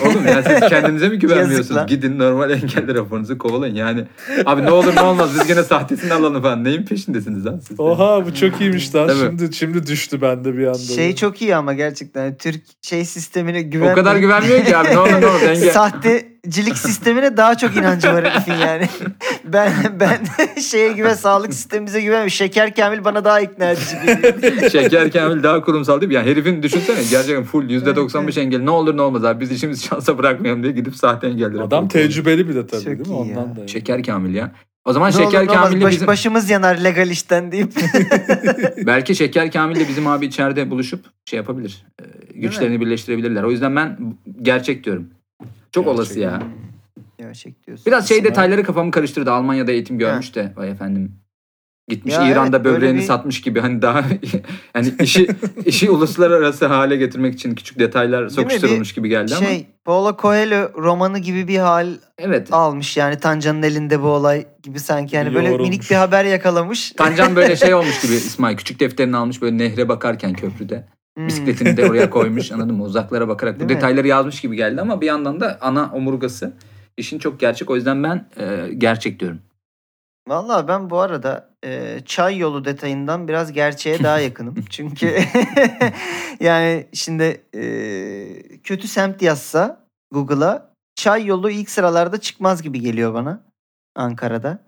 [0.05, 1.87] Oğlum ya siz kendinize mi güvenmiyorsunuz?
[1.87, 3.75] Gidin normal engelli raporunuzu kovalayın.
[3.75, 4.05] Yani
[4.47, 6.65] abi ne olur ne olmaz biz gene sahtesini alalım falan.
[6.65, 7.81] Neyin peşindesiniz lan siz?
[7.81, 9.09] Oha bu çok iyiymiş lan.
[9.09, 9.27] Değil mi?
[9.27, 10.79] Şimdi şimdi düştü bende bir anda.
[10.79, 13.93] Şey çok iyi ama gerçekten Türk şey sistemine güven.
[13.93, 15.43] O kadar güvenmiyor ki abi ne olur ne olur.
[15.43, 15.73] Engel...
[16.47, 18.89] Sahtecilik sistemine daha çok inancı var herifin yani.
[19.45, 20.19] ben ben
[20.61, 22.31] şeye güven sağlık sistemimize güvenmiyorum.
[22.31, 24.71] Şeker Kamil bana daha ikna edici geliyor.
[24.71, 26.15] Şeker Kamil daha kurumsal değil mi?
[26.15, 28.61] Yani herifin düşünsene gerçekten full %95 engel.
[28.61, 31.63] Ne olur ne olmaz abi biz işimizi şansa bırakmayalım diye gidip sahte engelleri.
[31.63, 33.27] Adam tecrübeli bir de tabii Çok değil mi?
[33.27, 33.39] iyi ya.
[33.41, 33.67] Ondan da.
[33.69, 34.53] Şeker Kamil ya.
[34.85, 36.07] O zaman Ne Şeker olur Kamil'le baş- bizim...
[36.07, 37.73] başımız yanar legal işten deyip.
[38.87, 41.87] Belki Şeker Kamil'le bizim abi içeride buluşup şey yapabilir.
[42.01, 43.43] e, Güçlerini birleştirebilirler.
[43.43, 43.99] O yüzden ben
[44.43, 45.09] gerçek diyorum.
[45.77, 45.99] Çok Gerçek.
[45.99, 46.43] olası ya.
[47.19, 47.87] Gerçek diyorsun.
[47.87, 49.33] Biraz şey Aslında- detayları kafamı karıştırdı.
[49.33, 51.13] Almanya'da eğitim görmüş de vay efendim.
[51.89, 54.03] Gitmiş Ya İran'da evet, böbreğini bir- satmış gibi hani daha
[54.75, 55.27] yani işi
[55.67, 59.47] işi uluslararası hale getirmek için küçük detaylar sokuşturulmuş gibi geldi ama.
[59.47, 62.49] Şey Paulo Coelho romanı gibi bir hal Evet.
[62.53, 65.69] almış yani Tanca'nın elinde bu olay gibi sanki yani böyle Yoğrulmuş.
[65.71, 66.91] minik bir haber yakalamış.
[66.93, 70.89] Tancan böyle şey olmuş gibi İsmail küçük defterini almış böyle nehre bakarken köprüde.
[71.17, 71.27] Hmm.
[71.27, 72.83] Bisikletini de oraya koymuş anladın mı?
[72.85, 73.77] Uzaklara bakarak bu Değil mi?
[73.77, 76.53] detayları yazmış gibi geldi ama bir yandan da ana omurgası
[76.97, 77.71] işin çok gerçek.
[77.71, 79.39] O yüzden ben e, gerçek diyorum.
[80.29, 84.55] Vallahi ben bu arada e, çay yolu detayından biraz gerçeğe daha yakınım.
[84.71, 85.15] Çünkü
[86.41, 93.41] yani şimdi e, kötü semt yazsa Google'a çay yolu ilk sıralarda çıkmaz gibi geliyor bana
[93.97, 94.59] Ankara'da.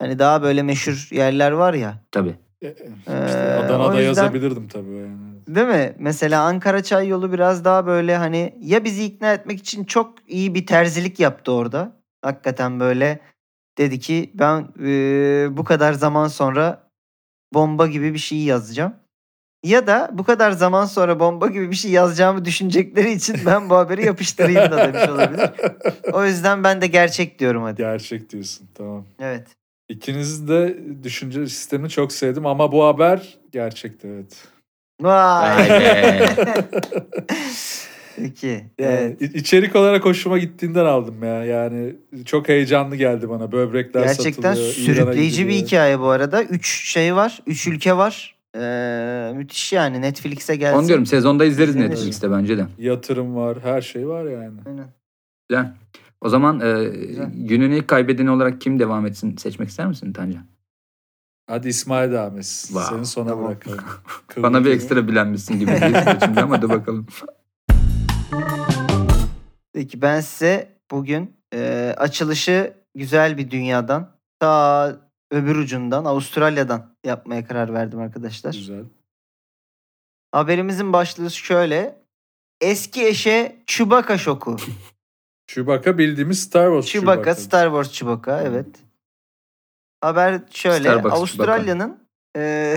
[0.00, 1.94] Hani daha böyle meşhur yerler var ya.
[2.12, 2.34] Tabii.
[2.62, 2.74] İşte
[3.08, 4.94] Ee, o Adana'da yüzden- yazabilirdim tabii.
[4.96, 5.27] Yani.
[5.48, 5.94] Değil mi?
[5.98, 10.54] Mesela Ankara Çay Yolu biraz daha böyle hani ya bizi ikna etmek için çok iyi
[10.54, 11.92] bir terzilik yaptı orada.
[12.22, 13.20] Hakikaten böyle
[13.78, 16.90] dedi ki ben e, bu kadar zaman sonra
[17.54, 18.94] bomba gibi bir şey yazacağım.
[19.64, 23.76] Ya da bu kadar zaman sonra bomba gibi bir şey yazacağımı düşünecekleri için ben bu
[23.76, 25.50] haberi yapıştırayım da demiş olabilir.
[26.12, 27.76] O yüzden ben de gerçek diyorum hadi.
[27.76, 29.04] Gerçek diyorsun tamam.
[29.18, 29.46] Evet.
[29.88, 34.48] İkiniz de düşünce sistemini çok sevdim ama bu haber gerçekti evet.
[35.00, 35.68] Vay.
[35.68, 36.26] Be.
[38.16, 38.46] Peki.
[38.78, 39.22] Yani Evet.
[39.22, 41.44] içerik olarak hoşuma gittiğinden aldım ya.
[41.44, 43.52] Yani çok heyecanlı geldi bana.
[43.52, 44.74] Böbrekler Gerçekten satılıyor.
[44.76, 46.42] İran'a sürükleyici bir hikaye bu arada.
[46.42, 47.38] Üç şey var.
[47.46, 48.36] Üç ülke var.
[48.56, 50.78] Ee, müthiş yani Netflix'e gelsin.
[50.78, 51.90] Onu diyorum sezonda izleriz İzlenir.
[51.90, 52.66] Netflix'te bence de.
[52.78, 54.60] Yatırım var, her şey var yani.
[54.66, 54.86] Aynen.
[55.48, 55.72] Güzel.
[56.20, 57.30] O zaman e, Güzel.
[57.34, 60.42] günün ilk kaybedeni olarak kim devam etsin seçmek ister misin Tancan?
[61.48, 62.68] Hadi İsmail devam etsin.
[62.68, 62.96] Wow.
[62.96, 63.46] Seni sona Tamam.
[63.46, 63.84] bırakalım.
[64.36, 67.06] Bana bir ekstra bilenmişsin gibi değil şimdi ama da bakalım.
[69.72, 74.96] Peki ben size bugün e, açılışı güzel bir dünyadan ta
[75.30, 78.52] öbür ucundan Avustralya'dan yapmaya karar verdim arkadaşlar.
[78.52, 78.84] Güzel.
[80.32, 82.02] Haberimizin başlığı şöyle.
[82.60, 84.56] Eski eşe Chewbacca şoku.
[85.46, 88.87] Chewbacca bildiğimiz Star Wars Chewbacca, Star Wars Chewbacca evet.
[90.00, 90.88] Haber şöyle.
[90.88, 92.76] Starbucks Avustralya'nın e,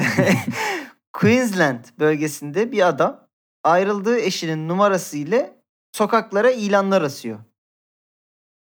[1.13, 3.27] Queensland bölgesinde bir adam
[3.63, 5.55] ayrıldığı eşinin numarası ile
[5.91, 7.39] sokaklara ilanlar asıyor.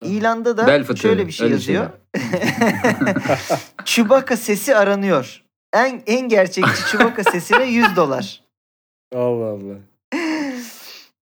[0.04, 1.90] İlanda da Bel fıtığı, şöyle bir şey yazıyor.
[3.86, 5.44] Chewbacca sesi aranıyor.
[5.74, 8.44] En en gerçekçi Chewbacca sesine 100 dolar.
[9.16, 9.78] Allah Allah.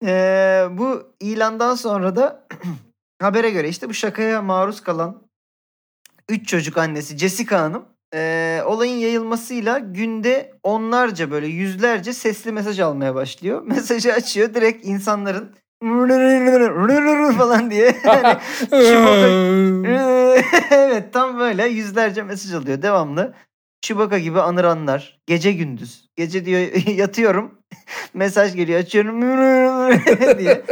[0.04, 2.48] Ee, bu ilandan sonra da
[3.22, 5.27] habere göre işte bu şakaya maruz kalan
[6.30, 13.16] 3 çocuk annesi Jessica Hanım e, olayın yayılmasıyla günde onlarca böyle yüzlerce sesli mesaj almaya
[13.16, 13.62] başlıyor.
[13.66, 15.56] Mesajı açıyor direkt insanların
[17.38, 17.96] falan diye.
[20.72, 23.34] Evet tam böyle yüzlerce mesaj alıyor devamlı.
[23.82, 25.20] Chewbacca gibi anıranlar.
[25.28, 26.10] Gece gündüz.
[26.16, 27.62] Gece diyor yatıyorum.
[28.14, 29.22] Mesaj geliyor açıyorum
[30.38, 30.64] diye.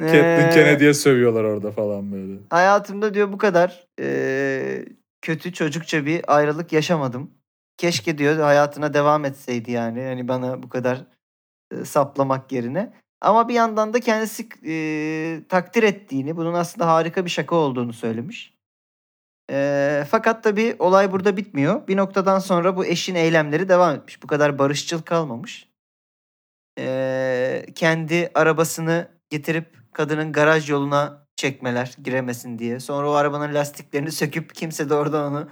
[0.00, 2.38] Kathleen Ee, Kennedy'ye sövüyorlar orada falan böyle.
[2.50, 4.84] Hayatımda diyor bu kadar e,
[5.22, 7.30] kötü çocukça bir ayrılık yaşamadım.
[7.76, 10.00] Keşke diyor hayatına devam etseydi yani.
[10.00, 11.04] Yani bana bu kadar
[11.72, 12.92] e, saplamak yerine.
[13.20, 18.54] Ama bir yandan da kendisi e, takdir ettiğini, bunun aslında harika bir şaka olduğunu söylemiş.
[19.50, 21.88] E, fakat tabii olay burada bitmiyor.
[21.88, 24.22] Bir noktadan sonra bu eşin eylemleri devam etmiş.
[24.22, 25.68] Bu kadar barışçıl kalmamış.
[26.78, 32.80] E, kendi arabasını getirip kadının garaj yoluna çekmeler giremesin diye.
[32.80, 35.48] Sonra o arabanın lastiklerini söküp kimse de orada onu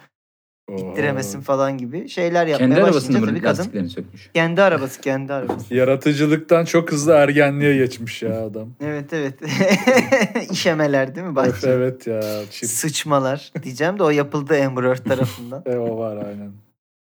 [0.78, 4.30] ittiremesin falan gibi şeyler yapmaya Kendi başlayınca arabasını tabii mı kadın lastiklerini sökmüş?
[4.34, 5.74] kendi arabası kendi arabası.
[5.74, 8.68] Yaratıcılıktan çok hızlı ergenliğe geçmiş ya adam.
[8.80, 9.34] Evet evet.
[10.50, 11.34] İşemeler değil mi?
[11.38, 11.70] Evet, Bahçe?
[11.70, 12.20] evet ya.
[12.50, 12.66] Çirkin.
[12.66, 15.62] Sıçmalar diyeceğim de o yapıldı Amber tarafından.
[15.66, 16.52] E, o var aynen.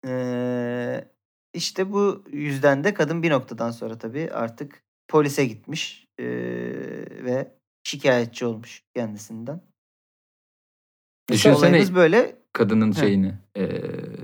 [0.07, 1.05] Ee,
[1.53, 6.25] işte bu yüzden de kadın bir noktadan sonra tabii artık polise gitmiş ee,
[7.23, 7.51] ve
[7.83, 9.61] şikayetçi olmuş kendisinden.
[11.31, 12.35] Düşünsene Olayımız böyle.
[12.53, 13.67] kadının şeyini, e,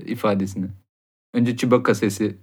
[0.06, 0.66] ifadesini.
[1.34, 2.36] Önce Chewbacca sesi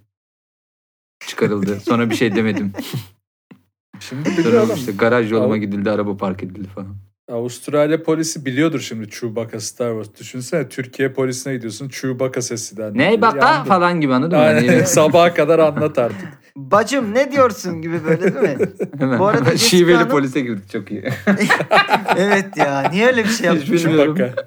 [1.28, 1.80] çıkarıldı.
[1.80, 2.74] Sonra bir şey demedim.
[4.00, 6.96] Şimdi adam işte garaj yoluma gidildi, araba park edildi falan.
[7.32, 10.20] Avustralya polisi biliyordur şimdi Chewbacca Star Wars.
[10.22, 12.98] Düşünsene Türkiye polisine gidiyorsun Chewbacca sesinden.
[12.98, 13.68] Ney baka Yandı.
[13.68, 14.44] falan gibi anladın mı?
[14.44, 16.44] Hani sabaha kadar anlat artık.
[16.58, 18.65] Bacım ne diyorsun gibi böyle değil mi?
[19.00, 21.04] hemen Bu arada şiveli Hanım- polise girdik çok iyi.
[22.18, 23.86] evet ya niye öyle bir şey Hiç yapmış?
[23.86, 24.15] bilmiyorum.
[24.15, 24.46] Chewbacca.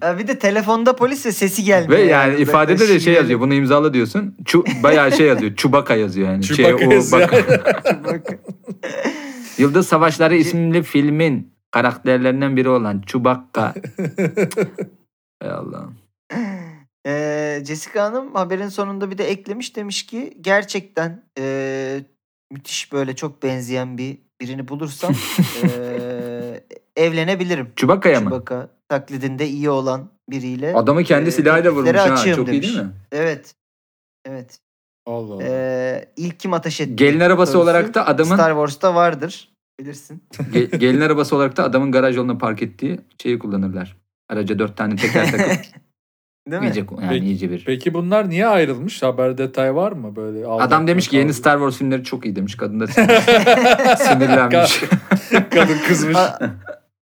[0.00, 2.00] Ha, bir de telefonda polis ve sesi gelmiyor.
[2.00, 3.16] Ve yani ifadede de şey Şiveli.
[3.16, 3.40] yazıyor.
[3.40, 4.36] Bunu imzala diyorsun.
[4.44, 5.52] Çu, bayağı şey yazıyor.
[5.56, 6.42] Chewbacca yazıyor yani.
[6.42, 7.30] Chewbacca Ç-U- yazıyor.
[7.30, 8.38] bak- Bak.
[9.58, 13.74] Yıldız Savaşları isimli filmin karakterlerinden biri olan Chewbacca.
[15.42, 15.94] Ey Allah'ım.
[17.06, 22.00] Ee, Jessica Hanım haberin sonunda bir de eklemiş demiş ki gerçekten e,
[22.52, 25.14] müthiş böyle çok benzeyen bir birini bulursam
[25.62, 26.60] e,
[26.96, 27.72] evlenebilirim.
[27.76, 28.30] Chewbacca'ya mı?
[28.30, 30.74] Chewbacca taklidinde iyi olan biriyle.
[30.74, 32.16] Adamı kendi e, silahıyla vurmuş ha.
[32.16, 32.66] Çok iyi demiş.
[32.68, 32.92] değil mi?
[33.12, 33.54] Evet.
[34.24, 34.58] Evet.
[35.06, 35.42] Allah Allah.
[35.44, 36.96] Ee, ilk kim ateş etti?
[36.96, 39.52] Gelin arabası sorusu olarak da adamın Star Wars'ta vardır.
[39.80, 40.22] Bilirsin.
[40.52, 43.96] ge- gelin arabası olarak da adamın garaj yoluna park ettiği şeyi kullanırlar.
[44.28, 45.66] Araca dört tane teker takıp
[46.50, 46.68] Değil mi?
[46.68, 47.64] iyice yani Peki- iyice bir.
[47.66, 49.02] Peki bunlar niye ayrılmış?
[49.02, 50.46] Haber detay var mı böyle?
[50.46, 52.54] Adam demiş ki yeni Star Wars filmleri çok iyi demiş.
[52.56, 52.86] Kadın da
[53.96, 54.80] sinirlenmiş.
[55.50, 56.16] Kadın kızmış.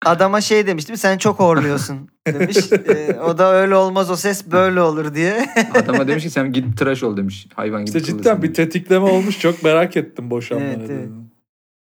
[0.05, 0.97] Adama şey demiş değil mi?
[0.97, 2.57] Sen çok horluyorsun demiş.
[2.71, 5.45] Ee, o da öyle olmaz o ses böyle olur diye.
[5.83, 7.47] Adama demiş ki sen git tıraş ol demiş.
[7.55, 9.39] Hayvan gibi İşte cidden bir tetikleme olmuş.
[9.39, 10.99] Çok merak ettim boşanma Evet, nedenini.
[10.99, 11.09] evet.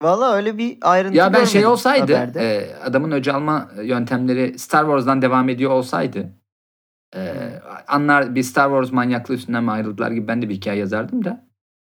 [0.02, 2.40] Valla öyle bir ayrıntı Ya ben şey olsaydı haberde.
[2.40, 6.32] e, adamın öce alma yöntemleri Star Wars'dan devam ediyor olsaydı
[7.16, 7.22] e,
[7.88, 11.46] anlar bir Star Wars manyaklığı üstünden mi ayrıldılar gibi ben de bir hikaye yazardım da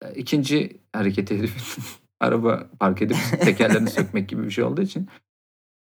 [0.06, 1.84] e, ikinci hareketi herifin
[2.20, 5.08] araba park edip tekerlerini sökmek gibi bir şey olduğu için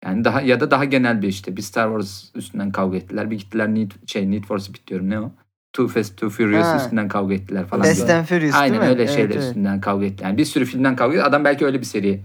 [0.05, 3.37] yani daha ya da daha genel bir işte bir Star Wars üstünden kavga ettiler bir
[3.37, 5.31] gittiler Need, şey Need for Speed diyorum ne o
[5.73, 6.77] Too Fast Too Furious Ha.
[6.77, 7.83] üstünden kavga ettiler falan.
[7.83, 9.43] Fast and Furious Aynen öyle Evet, şeyler evet.
[9.43, 10.27] üstünden kavga ettiler.
[10.27, 11.27] Yani bir sürü filmden kavga ediyor.
[11.27, 12.21] Adam belki öyle bir seri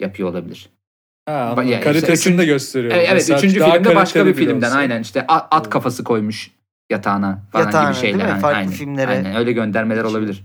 [0.00, 0.70] yapıyor olabilir.
[1.26, 1.68] Ha, anladım.
[1.68, 2.92] Ya işte Kalitesini üçüncü- de gösteriyor.
[2.94, 4.78] Evet, evet üçüncü daha filmde başka bir filmden olsa.
[4.78, 6.50] aynen işte at, kafası koymuş.
[6.90, 8.20] yatağına falan Yatağına, gibi şeyler.
[8.24, 8.40] değil mi?
[8.40, 8.70] Farklı aynen.
[8.72, 10.44] filmlere Aynen, öyle göndermeler olabilir.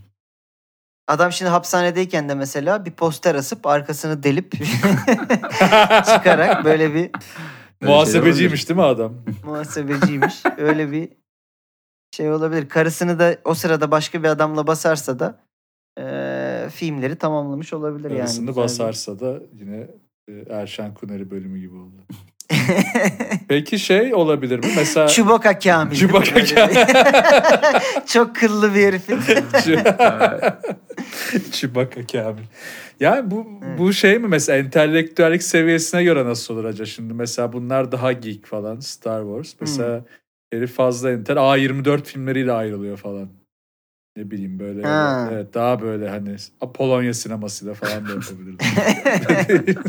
[1.08, 4.52] Adam şimdi hapishanedeyken de mesela bir poster asıp arkasını delip
[6.06, 7.10] çıkarak böyle bir
[7.82, 9.14] Muhasebeciymiş değil mi adam?
[9.46, 10.44] muhasebeciymiş.
[10.58, 11.10] Öyle bir
[12.16, 12.70] şey olabilir.
[12.70, 15.40] Karısını da o sırada başka bir adamla basarsa da
[16.00, 18.20] eee, filmleri tamamlamış olabilir yani.
[18.20, 19.88] Karısını Güzel bir- basarsa da yine e,
[20.50, 21.96] Erşen Kuneri bölümü gibi oldu.
[23.48, 24.66] Peki şey olabilir mi?
[24.78, 26.14] Mesela Chewbacca Kamil.
[26.14, 26.56] Böyle bir-
[28.08, 29.18] Çok kıllı bir herifin.
[31.52, 32.44] Chewbacca Kamil.
[33.00, 37.92] Yani bu bu şey mi mesela entelektüellik seviyesine göre nasıl olur acaba şimdi mesela bunlar
[37.92, 39.54] daha geek falan Star Wars.
[39.62, 40.06] Mesela
[40.54, 43.30] herif fazla entel A24 filmleriyle ayrılıyor falan.
[44.18, 45.30] Ne bileyim böyle Ha.
[45.34, 46.36] evet daha böyle hani
[46.74, 48.58] Polonya sinemasıyla falan da yapabilirdim.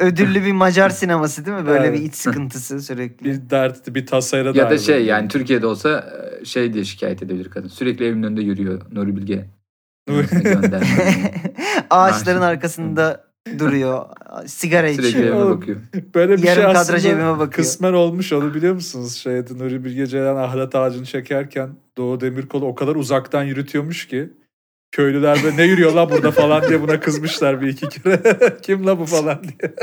[0.00, 1.66] Ödüllü bir Macar sineması değil mi?
[1.66, 2.00] Böyle Evet.
[2.00, 3.24] bir iç sıkıntısı sürekli.
[3.24, 7.50] bir dert bir tasayla Ya da şey yani Türkiye'de olsa e, şey diye şikayet edebilir
[7.50, 7.68] kadın.
[7.68, 9.44] Sürekli evimin önünde yürüyor Nuri Bilge.
[11.90, 13.25] Ağaçların arkasında
[13.58, 14.04] duruyor.
[14.46, 15.24] Sigara Sürekli içiyor.
[15.24, 15.60] evime Oğlum.
[15.60, 15.76] bakıyor.
[16.14, 17.52] Böyle bir Yarım şey kadraj aslında evime bakıyor.
[17.52, 19.16] kısmen olmuş onu biliyor musunuz?
[19.16, 24.32] Şeyde Nuri Bilge Ceylan ahlat ağacını çekerken Doğu Demirkol'u o kadar uzaktan yürütüyormuş ki
[24.92, 28.22] köylüler böyle ne yürüyor la burada falan diye buna kızmışlar bir iki kere.
[28.62, 29.74] Kim la bu falan diye.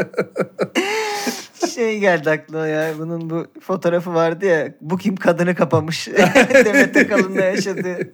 [1.76, 2.92] Şey geldi aklıma ya.
[3.00, 4.74] Bunun bu fotoğrafı vardı ya.
[4.82, 6.08] Bu kim kadını kapamış.
[6.66, 8.14] Demet Akalın'da yaşadığı.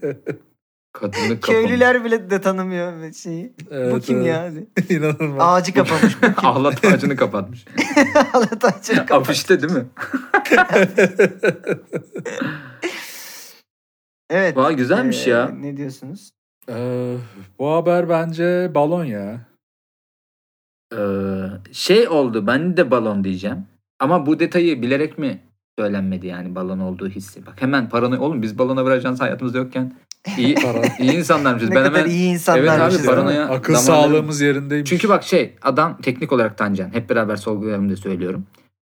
[0.94, 1.42] Kadını kapamış.
[1.42, 3.54] Köylüler bile de tanımıyor şeyi.
[3.70, 4.28] bu Evet, kim evet.
[4.28, 4.52] ya?
[4.98, 5.38] İnanılmaz.
[5.40, 6.18] Ağacı kapamış.
[6.38, 7.66] Ahlat ağacını kapatmış.
[8.34, 9.30] Ağlat ağacını kapamış.
[9.30, 9.86] Afişte değil mi?
[14.30, 14.58] Evet.
[14.58, 15.48] Vay güzelmiş Ee, ya.
[15.50, 16.30] Ne diyorsunuz?
[16.70, 17.16] Ee,
[17.60, 19.42] bu haber bence balon ya.
[20.94, 20.98] Ee,
[21.72, 23.66] şey oldu ben de balon diyeceğim.
[24.00, 25.40] Ama bu detayı bilerek mi
[25.80, 27.46] söylenmedi yani balon olduğu hissi.
[27.46, 28.22] Bak hemen paranoya.
[28.22, 29.96] Oğlum biz balona varacağız hayatımızda yokken.
[30.38, 30.82] İyi, Para.
[31.00, 31.70] iyi insanlarmışız.
[31.70, 33.00] Ne ben kadar hemen iyi Evet insanlarmışız.
[33.00, 33.32] abi, değil mi?
[33.34, 34.90] paranoya- Akıl Zamanları- sağlığımız yerindeymiş.
[34.90, 36.94] Çünkü bak şey adam teknik olarak tancan.
[36.94, 38.46] Hep beraber sorgularımda söylüyorum.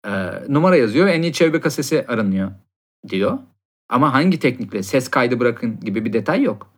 [0.06, 0.10] Ee,
[0.48, 1.06] numara yazıyor.
[1.06, 2.50] En iyi çevre kasesi aranıyor
[3.08, 3.38] diyor.
[3.88, 6.70] Ama hangi teknikle ses kaydı bırakın gibi bir detay yok.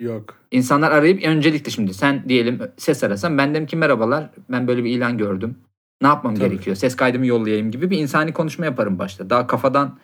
[0.00, 0.34] Yok.
[0.50, 4.90] İnsanlar arayıp öncelikle şimdi sen diyelim ses arasan ben derim ki merhabalar ben böyle bir
[4.90, 5.58] ilan gördüm.
[6.02, 6.48] Ne yapmam Tabii.
[6.48, 6.76] gerekiyor?
[6.76, 9.30] Ses kaydımı yollayayım gibi bir insani konuşma yaparım başta.
[9.30, 9.98] Daha kafadan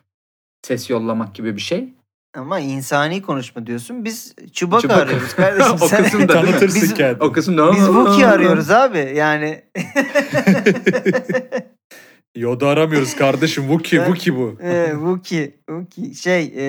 [0.62, 1.88] ses yollamak gibi bir şey.
[2.36, 4.04] Ama insani konuşma diyorsun.
[4.04, 5.02] Biz Chewbacca Chewbacca.
[5.02, 5.72] arıyoruz kardeşim.
[5.82, 6.50] O Sen- kısımda değil mi?
[6.50, 7.22] Tanıtırsın Biz- kendini.
[7.22, 9.12] O kısımda Biz Wookiee arıyoruz abi.
[9.16, 9.62] Yani
[12.36, 13.62] Yoda aramıyoruz kardeşim.
[13.64, 14.56] Wookie, Ben- Wookie bu.
[14.62, 16.14] e, Wookiee, Wookiee.
[16.14, 16.62] Şey e,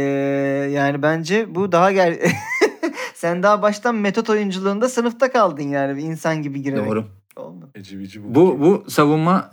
[0.72, 2.20] yani bence bu daha gel...
[3.16, 6.86] Sen daha baştan metot oyunculuğunda sınıfta kaldın yani bir insan gibi girerek.
[6.90, 7.06] Doğru.
[7.36, 7.70] Olmadı.
[7.76, 8.36] Eci bici Wookie.
[8.36, 9.52] Bu, bu savunma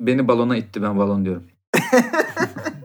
[0.00, 1.42] beni balona itti ben balon diyorum.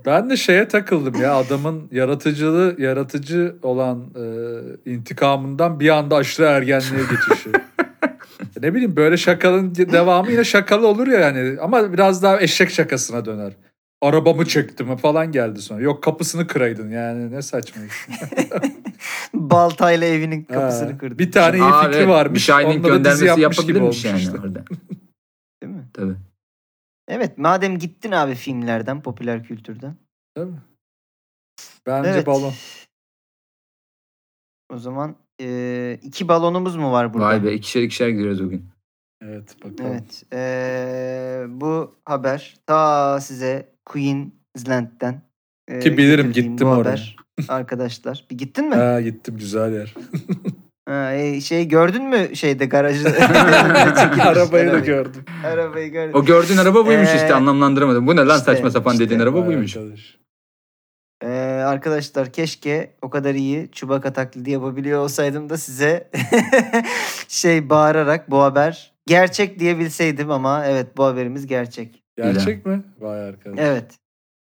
[0.08, 4.04] Ben de şeye takıldım ya adamın yaratıcılığı yaratıcı olan
[4.86, 7.50] e, intikamından bir anda aşırı ergenliğe geçişi.
[8.62, 13.26] ne bileyim böyle şakanın devamı yine şakalı olur ya yani ama biraz daha eşek şakasına
[13.26, 13.54] döner.
[14.02, 15.82] Arabamı çektim falan geldi sonra.
[15.82, 18.08] Yok kapısını kıraydın yani ne saçma iş.
[19.34, 21.20] Baltayla evinin Ha, kapısını kırdı.
[21.20, 22.50] Bir tane iyi Aa, fikri evet, varmış.
[22.50, 24.38] Bir Shining Onunla da dizi göndermesi yapmış gibi yapabilirmiş olmuş yani işte.
[24.38, 24.64] orada.
[25.64, 25.84] Değil mi?
[25.94, 26.16] Tabii.
[27.08, 29.96] Evet madem gittin abi filmlerden, popüler kültürden.
[30.38, 30.62] Değil mi?
[31.86, 32.28] Bence Evet.
[32.28, 32.54] balon.
[34.74, 37.26] O zaman e, iki balonumuz mu var burada?
[37.26, 38.70] Vay be ikişer ikişer gidiyoruz bugün.
[39.22, 39.92] Evet bakalım.
[39.92, 40.24] Evet.
[40.34, 45.22] e, bu haber ta size Queensland'den
[45.68, 46.80] e, Ki bilirim, gittim oraya.
[46.80, 47.16] haber.
[47.48, 48.26] Arkadaşlar.
[48.32, 48.76] Bir gittin mi?
[48.76, 49.94] Ha, gittim güzel yer.
[50.88, 53.08] Ha, e, şey gördün mü şeyde garajı?
[54.22, 55.26] Arabayı da gördüm.
[55.46, 56.16] Arabayı gördüm.
[56.16, 58.08] O gördüğün araba buymuş Ee, işte anlamlandıramadım.
[58.08, 59.06] Bu ne lan işte, saçma sapan işte.
[59.06, 59.78] dediğin araba buymuş.
[59.78, 60.18] arkadaş.
[61.24, 61.28] Ee,
[61.66, 66.10] arkadaşlar keşke o kadar iyi Chewbacca taklidi yapabiliyor olsaydım da size
[67.28, 72.04] şey bağırarak bu haber gerçek diyebilseydim ama evet bu haberimiz gerçek.
[72.18, 72.84] Gerçek mi?
[73.00, 73.60] Vay arkadaş.
[73.60, 74.00] Evet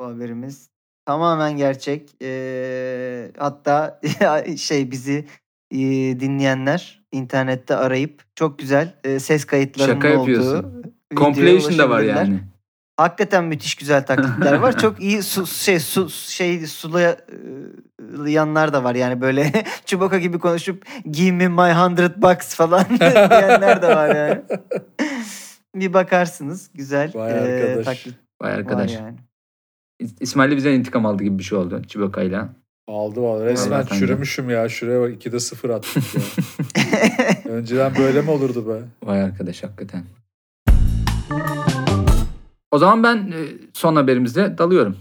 [0.00, 0.70] bu haberimiz
[1.06, 2.10] tamamen gerçek.
[2.22, 4.00] Ee, hatta
[4.56, 5.26] şey bizi
[5.70, 5.76] e,
[6.20, 10.58] dinleyenler internette arayıp çok güzel e, ses kayıtlarının Şaka yapıyorsun.
[10.64, 10.82] olduğu
[11.16, 12.40] Compilation da var yani.
[12.96, 14.78] Hakikaten müthiş güzel taklitler var.
[14.82, 19.52] Çok iyi su, şey su şey sulayanlar da var yani böyle
[19.86, 24.42] Chewbacca gibi konuşup give me my hundred bucks falan diyenler de var yani.
[25.74, 27.84] Bir bakarsınız güzel Vay e, arkadaş.
[27.86, 28.94] taklit Vay var arkadaş.
[28.94, 29.16] yani.
[30.02, 32.48] İs- İsmail de bizden intikam aldı gibi bir şey oldu Chewbacca'yla.
[32.90, 33.44] Aldı valla.
[33.44, 33.98] Resmen sence.
[33.98, 34.68] çürümüşüm ya.
[34.68, 36.22] Şuraya bak 2'de 0 attık ya.
[37.52, 38.82] Önceden böyle mi olurdu be?
[39.02, 40.04] Vay arkadaş hakikaten.
[42.70, 43.38] O zaman ben e,
[43.72, 44.96] son haberimizde dalıyorum.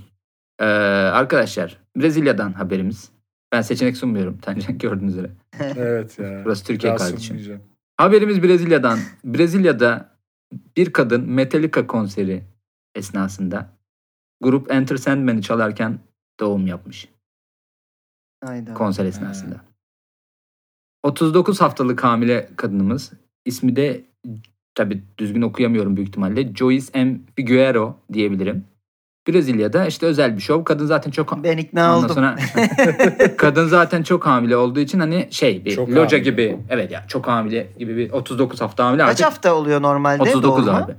[0.59, 3.09] Ee, arkadaşlar Brezilya'dan haberimiz.
[3.51, 4.37] Ben seçenek sunmuyorum.
[4.41, 5.31] Tancan gördüğünüz üzere.
[5.59, 6.41] Evet ya.
[6.45, 7.61] Burası Türkiye Biraz kardeşim.
[7.97, 8.99] Haberimiz Brezilya'dan.
[9.23, 10.09] Brezilya'da
[10.77, 12.43] bir kadın Metallica konseri
[12.95, 13.69] esnasında
[14.41, 15.99] grup Enter Sandman'i çalarken
[16.39, 17.07] doğum yapmış
[18.45, 18.73] Hayda.
[18.73, 19.55] konser esnasında.
[21.03, 23.11] 39 haftalık hamile kadınımız
[23.45, 24.05] ismi de
[24.75, 26.53] tabi düzgün okuyamıyorum büyük ihtimalle.
[26.55, 27.17] Joyce M.
[27.35, 28.65] Figueroa diyebilirim.
[29.27, 30.63] Brezilya'da işte özel bir şov.
[30.63, 32.15] Kadın zaten çok Ben ikna Ondan oldum.
[32.15, 32.35] sonra
[33.37, 36.19] kadın zaten çok hamile olduğu için hani şey bir Çok loca hamile.
[36.19, 40.21] gibi evet ya çok hamile gibi bir 39 hafta hamile Kaç artık hafta oluyor normalde
[40.21, 40.77] 39 doğumu?
[40.77, 40.95] abi.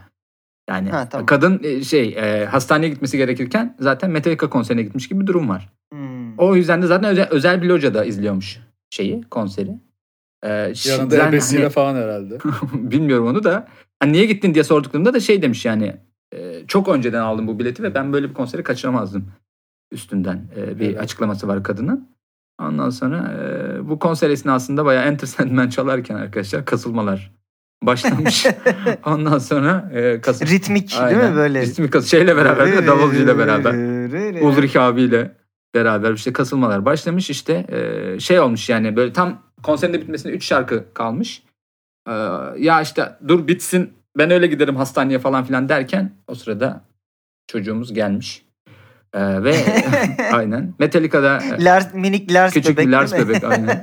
[0.69, 1.27] Yani Ha, tamam.
[1.27, 5.69] kadın e, şey e, hastaneye gitmesi gerekirken zaten Metallica konserine gitmiş gibi bir durum var.
[5.93, 6.10] Hmm.
[6.41, 8.59] O yüzden de zaten özel, özel bir locada izliyormuş
[8.91, 9.71] şeyi konseri.
[10.43, 10.75] Ee, Yanında
[11.17, 12.39] zaten ebesiyle hani- falan herhalde.
[12.73, 13.69] bilmiyorum onu da.
[14.01, 15.97] Hani niye gittin diye sorduklarında da şey demiş yani
[16.35, 19.33] e, çok önceden aldım bu bileti ve ben böyle bir konseri kaçıramazdım
[19.93, 21.01] üstünden e, bir Evet.
[21.01, 22.09] açıklaması var kadının.
[22.61, 27.33] Ondan sonra e, bu konser esnasında bayağı Enter Sandman çalarken arkadaşlar kasılmalar
[27.83, 28.47] başlamış.
[29.07, 30.47] Ondan sonra e, kasıl...
[30.47, 31.31] Ritmik değil Aynen.
[31.31, 31.63] mi böyle?
[31.63, 33.73] Ritmik kas- şeyle beraber de davulcuyla beraber.
[33.75, 34.41] beraber.
[34.41, 35.40] Ulrich abiyle
[35.75, 40.45] beraber işte kasılmalar başlamış işte e, şey olmuş yani böyle tam konserin de bitmesine 3
[40.45, 41.43] şarkı kalmış.
[42.09, 42.13] E,
[42.59, 46.85] ya işte dur bitsin ben öyle giderim hastaneye falan filan derken o sırada
[47.47, 48.43] çocuğumuz gelmiş.
[49.15, 49.57] E, ve
[50.33, 53.83] aynen Metallica'da e, Lars, minik Lars küçük bebek bir Lars bebek aynen.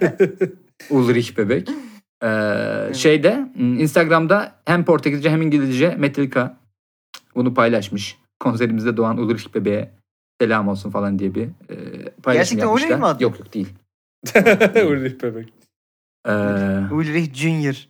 [0.89, 1.69] Ulrich bebek.
[2.23, 2.29] E,
[2.93, 6.57] şeyde m, Instagram'da hem Portekizce hem İngilizce Metallica
[7.35, 8.17] bunu paylaşmış.
[8.39, 9.96] Konserimizde doğan Ulrich bebeğe
[10.41, 11.75] selam olsun falan diye bir e,
[12.23, 12.97] paylaşım Gerçekten Ulrich yapmışlar.
[12.99, 13.23] mi adı?
[13.23, 13.69] Yok yok değil.
[14.91, 15.53] Ulrich bebek.
[16.27, 16.31] E,
[16.93, 17.87] Ulrich Junior.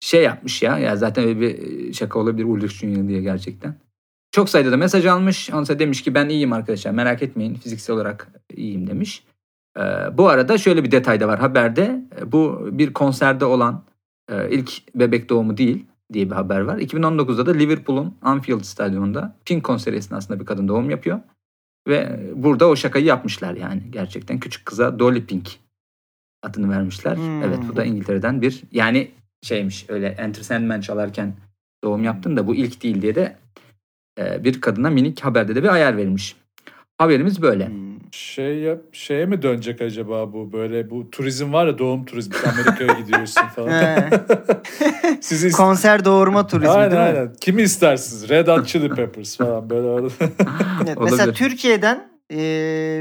[0.00, 0.78] şey yapmış ya.
[0.78, 3.74] Ya zaten öyle bir şaka olabilir Ulrich Junior diye gerçekten.
[4.32, 5.50] Çok sayıda da mesaj almış.
[5.50, 9.24] Ondan demiş ki ben iyiyim arkadaşlar merak etmeyin fiziksel olarak iyiyim demiş.
[9.78, 9.82] Ee,
[10.18, 12.02] bu arada şöyle bir detay da var haberde.
[12.20, 13.84] Ee, Bu bir konserde olan
[14.30, 16.78] e, ilk bebek doğumu değil diye bir haber var.
[16.78, 21.20] 2019'da da Liverpool'un Anfield Stadyumunda Pink konseri esnasında bir kadın doğum yapıyor.
[21.88, 24.40] Ve burada o şakayı yapmışlar yani gerçekten.
[24.40, 25.50] Küçük kıza Dolly Pink
[26.42, 27.16] adını vermişler.
[27.16, 27.42] Hmm.
[27.42, 29.10] Evet bu da İngiltere'den bir yani
[29.42, 31.34] şeymiş öyle Enter Sandman çalarken
[31.84, 33.36] doğum yaptın da bu ilk değil diye de
[34.18, 36.36] e, bir kadına minik haberde de bir ayar verilmiş.
[36.98, 37.68] Haberimiz böyle.
[37.68, 37.91] Hmm.
[38.16, 40.52] Şey yap, şeye mi dönecek acaba bu?
[40.52, 42.34] Böyle bu turizm var ya doğum turizmi.
[42.52, 43.68] Amerika'ya gidiyorsun falan.
[43.72, 44.08] He.
[45.20, 47.06] Siz ist- Konser doğurma turizmi aynen değil mi?
[47.08, 47.32] aynen.
[47.40, 48.28] Kimi istersiniz?
[48.28, 50.08] Red Hot Chili Peppers falan böyle orada.
[50.86, 51.32] Evet, mesela.
[51.32, 52.36] Türkiye'den e,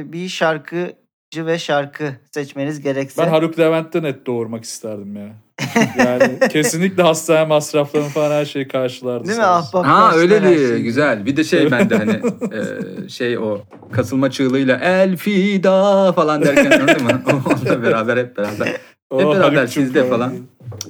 [0.06, 0.94] bir şarkıcı
[1.38, 3.22] ve şarkı seçmeniz gerekse.
[3.22, 5.28] ben Haluk Levent'ten et doğurmak isterdim ya.
[5.98, 9.28] Yani kesinlikle hastane masraflarını falan her şeyi karşılardı.
[9.28, 9.44] Değil mi?
[9.46, 10.84] Ahbap Ha öyle diye şeyi.
[10.84, 11.26] güzel.
[11.26, 12.12] Bir de şey bende hani
[13.06, 17.22] e, şey o kasılma çığlığıyla el fida falan derken anladın mı?
[17.46, 18.78] Onunla beraber hep beraber.
[19.10, 20.34] O Hep beraber sizde falan.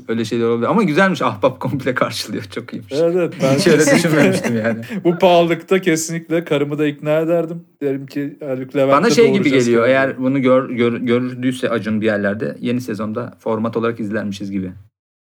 [0.07, 0.69] Öyle şeyler oluyor.
[0.69, 2.43] Ama güzelmiş ahbap komple karşılıyor.
[2.43, 2.93] Çok iyiymiş.
[2.95, 3.33] Evet.
[3.43, 4.81] Ben Hiç öyle düşünmemiştim yani.
[5.03, 7.63] Bu pahalılıkta kesinlikle karımı da ikna ederdim.
[7.81, 9.81] Derim ki Haluk Levent'le Bana şey gibi geliyor.
[9.81, 9.87] karımı.
[9.87, 14.71] Eğer bunu gör, gör, görüldüyse Acun bir yerlerde yeni sezonda format olarak izlermişiz gibi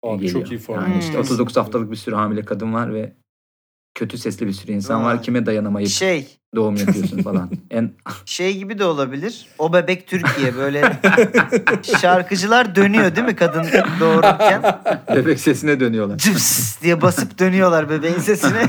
[0.03, 0.41] Abi geliyor.
[0.43, 0.89] çok iyi format.
[0.89, 1.21] Yani işte Hmm.
[1.21, 3.13] 39 haftalık bir sürü hamile kadın var ve
[3.97, 5.23] kötü sesli bir sürü insan var.
[5.23, 7.51] Kime dayanamayıp Şey, doğum yapıyorsun falan.
[7.71, 7.91] En
[8.25, 9.47] şey gibi de olabilir.
[9.59, 10.83] O bebek Türkiye böyle
[12.01, 13.65] şarkıcılar dönüyor değil mi kadın
[14.01, 14.63] doğururken?
[15.15, 16.19] bebek sesine dönüyorlar.
[16.19, 18.63] Cıps diye basıp dönüyorlar bebeğin sesine.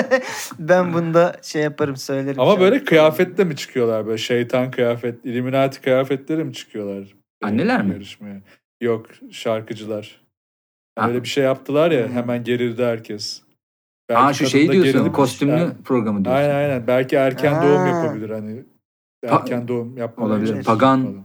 [0.58, 2.40] ben bunda şey yaparım söylerim.
[2.40, 2.64] Ama şarkı.
[2.64, 4.06] böyle kıyafetle mi çıkıyorlar?
[4.06, 7.04] Böyle şeytan kıyafet, Illuminati kıyafetleri mi çıkıyorlar?
[7.42, 7.92] Anneler mi?
[7.92, 8.40] Yarışmaya.
[8.80, 10.20] Yok şarkıcılar.
[10.98, 11.08] Ha.
[11.08, 12.14] Öyle bir şey yaptılar ya Hmm.
[12.14, 13.42] hemen gerildi herkes.
[14.14, 14.92] Aa şu kadın şeyi da diyorsun.
[14.92, 15.16] gerilmiş.
[15.16, 16.42] Kostümlü Yani- programı diyorsun.
[16.42, 16.86] Aynen aynen.
[16.86, 17.88] Belki erken doğum Ha.
[17.88, 18.64] yapabilir hani.
[19.24, 20.52] Pa- Erken doğum yapmaları Olabilir.
[20.54, 21.24] için Pagan- falan.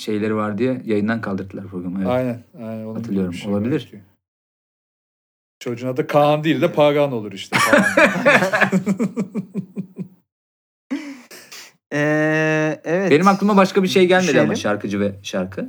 [0.00, 1.98] Şeyleri var diye yayından kaldırdılar programı.
[1.98, 2.08] Evet.
[2.10, 2.42] Aynen.
[2.58, 3.34] aynen onun Hatırlıyorum.
[3.34, 3.88] şey Olabilir.
[3.92, 4.04] belki.
[5.60, 7.56] Çocuğun adı Kaan değil de Pagan olur işte.
[11.92, 13.10] Ee, evet.
[13.10, 14.56] Benim aklıma başka bir şey gelmedi ama Düşünelim.
[14.56, 15.68] şarkıcı ve şarkı.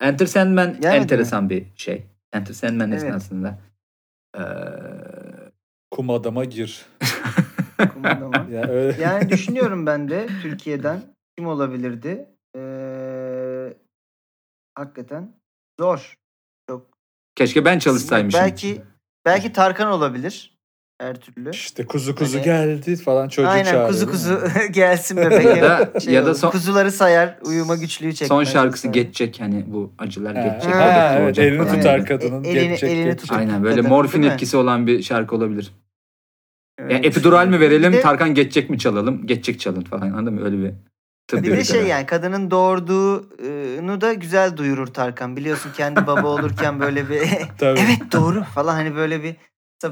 [0.00, 2.06] Enter Sandman Gelmedi enteresan bir şey.
[2.32, 3.02] Enter Sandman Evet.
[3.02, 3.58] esnasında.
[4.36, 4.40] Ee,
[5.90, 6.86] Kum adama gir.
[7.94, 8.46] Kumandama.
[8.52, 9.02] Yani öyle.
[9.02, 11.00] Yani düşünüyorum ben de Türkiye'den
[11.38, 12.26] kim olabilirdi?
[12.56, 13.74] Ee,
[14.74, 15.32] hakikaten
[15.80, 16.14] zor.
[17.36, 18.40] keşke ben çalışsaymışım.
[18.40, 18.82] Belki
[19.26, 20.58] belki Tarkan olabilir.
[21.00, 21.50] Her türlü.
[21.50, 23.88] İşte kuzu kuzu Hani- geldi falan çocuk Aynen çağırıyor.
[23.88, 24.40] kuzu kuzu
[24.72, 25.44] gelsin bebek.
[25.44, 25.62] Ya
[25.94, 28.28] da- Şey ya da son- kuzuları sayar, uyuma güçlüğü çekmez.
[28.28, 29.02] Son şarkısı mesela.
[29.02, 30.74] geçecek hani bu acılar Ha, geçecek.
[30.74, 32.44] ha, evet, elini falan tutar kadının.
[32.44, 33.20] Elini- geçecek, elini geçecek.
[33.20, 33.38] tutar.
[33.38, 35.72] Aynen böyle Kadın, morfin etkisi olan bir şarkı olabilir.
[36.90, 37.04] Evet.
[37.04, 40.44] Yani epidural mi verelim, de- Tarkan geçecek mi çalalım, geçecek çalın falan anladın mı?
[40.44, 40.72] Öyle bir
[41.28, 45.36] tıbbi Bir de şey yani kadının doğurduğunu da güzel duyurur Tarkan.
[45.36, 47.20] Biliyorsun kendi baba olurken böyle bir
[47.58, 47.80] Tabii.
[47.80, 49.36] evet doğru falan hani böyle bir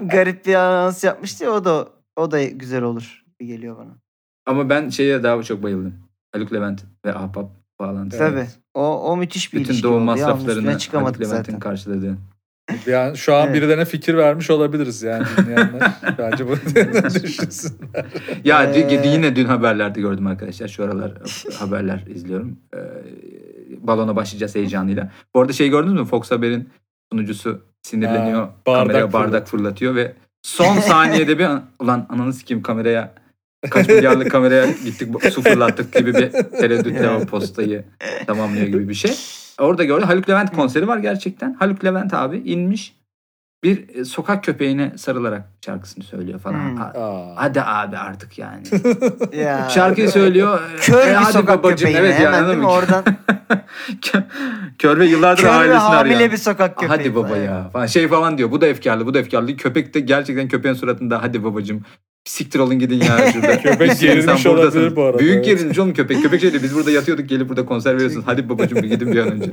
[0.00, 3.96] garip bir anons yapmıştı ya o da o da güzel olur geliyor bana.
[4.46, 5.94] Ama ben şeye daha çok bayıldım.
[6.32, 8.22] Haluk Levent ve Ahbap bağlantısı.
[8.22, 8.32] Evet.
[8.34, 8.62] Tabii.
[8.74, 12.18] O, o müthiş bir Bütün ilişki doğum oldu masraflarını Haluk Levent'in karşıladığı.
[12.86, 13.56] Yani şu an Evet.
[13.56, 15.90] birilerine fikir vermiş olabiliriz yani dinleyenler.
[16.18, 16.56] Bence bunu
[17.22, 18.04] düşünsünler.
[18.44, 20.68] Ya Ee, yine dün haberlerde gördüm arkadaşlar.
[20.68, 21.12] Şu aralar
[21.58, 22.56] haberler izliyorum.
[22.74, 22.78] Ee,
[23.86, 25.12] balona başlayacağız heyecanıyla.
[25.34, 26.04] Bu arada şey gördünüz mü?
[26.04, 26.68] Fox Haber'in
[27.12, 28.40] sunucusu sinirleniyor.
[28.40, 30.12] Ha, bardak kameraya bardak fırlat- fırlatıyor ve
[30.42, 31.48] son saniyede bir
[31.80, 33.14] ulan ananı sikeyim kameraya
[33.70, 37.84] kaç milyarlık kameraya gittik bu- su fırlattık gibi bir tereddütle o postayı
[38.26, 39.12] tamamlıyor gibi bir şey.
[39.60, 40.06] Orada gördüm.
[40.06, 41.54] Haluk Levent konseri var gerçekten.
[41.54, 42.95] Haluk Levent abi inmiş
[43.64, 46.68] bir e, sokak köpeğine sarılarak şarkısını söylüyor falan.
[46.70, 46.76] Hmm.
[46.76, 47.32] Ha-.
[47.36, 48.62] Hadi abi artık yani.
[49.36, 50.60] Ya, Şarkıyı söylüyor.
[50.80, 51.88] Kör E, bir hadi sokak babacığım.
[51.88, 52.66] köpeğine Evet hemen değil mi?
[52.66, 53.04] Oradan
[54.78, 56.32] Kör ve yıllardır kör ailesini hamile arayan.
[56.32, 56.88] bir sokak köpeği.
[56.98, 57.70] Hadi baba ya.
[57.72, 57.86] Falan.
[57.86, 58.50] Şey falan diyor.
[58.50, 59.56] Bu da efkarlı, bu da efkarlı.
[59.56, 61.82] Köpek de gerçekten köpeğin suratında hadi babacığım.
[62.24, 63.60] Siktir olun gidin ya şurada.
[63.62, 64.50] Köpek gerilmiş buradasın.
[64.78, 65.44] olabilir bu arada, Büyük evet.
[65.44, 66.22] gerilmiş oğlum köpek.
[66.22, 68.24] Köpek şey diyor, biz burada yatıyorduk gelip burada konser veriyorsunuz.
[68.26, 69.50] Hadi babacığım bir gidin bir an önce.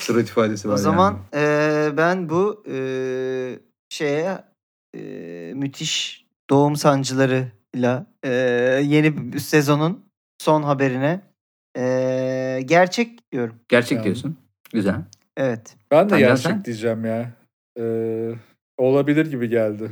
[0.00, 1.44] Surat ifadesi var O zaman yani.
[1.44, 4.38] eee, ben bu eee, şeye
[4.94, 8.30] eee, müthiş doğum sancılarıyla eee,
[8.84, 10.04] yeni bir sezonun
[10.38, 11.20] son haberine
[11.76, 13.56] eee, gerçek diyorum.
[13.68, 14.04] Gerçek Yani.
[14.04, 14.36] diyorsun.
[14.72, 15.04] Güzel.
[15.36, 15.76] Evet.
[15.90, 16.64] Ben de Tancan gerçek sen?
[16.64, 17.30] diyeceğim ya.
[17.80, 18.30] Ee,
[18.78, 19.90] olabilir gibi geldi.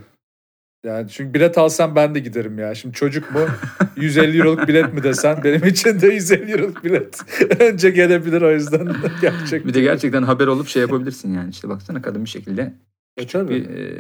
[0.87, 2.75] Yani çünkü bilet alsam ben de giderim ya.
[2.75, 3.41] Şimdi çocuk mu
[3.97, 7.21] 150 euroluk bilet mi desen benim için de 150 euroluk bilet.
[7.61, 8.89] Önce gelebilir o yüzden
[9.21, 9.67] gerçek.
[9.67, 11.51] Bir de gerçekten haber olup şey yapabilirsin yani.
[11.51, 12.75] İşte baksana kadın bir şekilde
[13.17, 13.55] E, tabii.
[13.55, 13.95] bir e,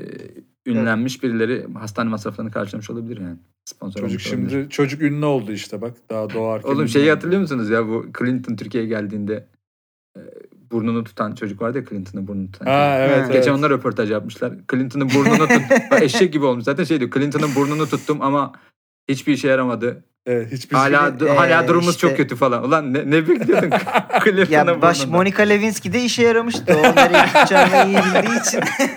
[0.67, 3.37] ünlenmiş birileri hastane masraflarını karşılamış olabilir yani.
[3.65, 4.51] Sponsor Çocuk olabilir.
[4.51, 6.69] şimdi çocuk ünlü oldu işte bak daha doğarken.
[6.69, 9.47] Oğlum şeyi hatırlıyor musunuz ya bu Clinton Türkiye'ye geldiğinde e,
[10.73, 12.67] burnunu tutan çocuk vardı ya Clinton'ın burnunu tutan.
[12.67, 13.11] Ha çocuk.
[13.11, 13.11] evet.
[13.11, 13.25] Ha.
[13.25, 13.33] evet.
[13.33, 14.53] Geçen onlar röportaj yapmışlar.
[14.71, 15.63] Clinton'ın burnunu tut.
[16.03, 16.65] Eşek gibi olmuş.
[16.65, 17.11] Zaten şey diyor.
[17.11, 18.53] Clinton'ın burnunu tuttum ama
[19.09, 20.05] hiçbir işe yaramadı.
[20.27, 22.65] Evet, hiçbir Hala Ee, hala durumumuz işte- çok kötü falan.
[22.65, 23.71] Ulan ne, ne bekliyordun
[24.51, 25.19] Ya baş burnundan?
[25.19, 26.65] Monica Lewinsky de işe yaramıştı.
[26.79, 28.61] O nereye tutacağını iyi bildiği için.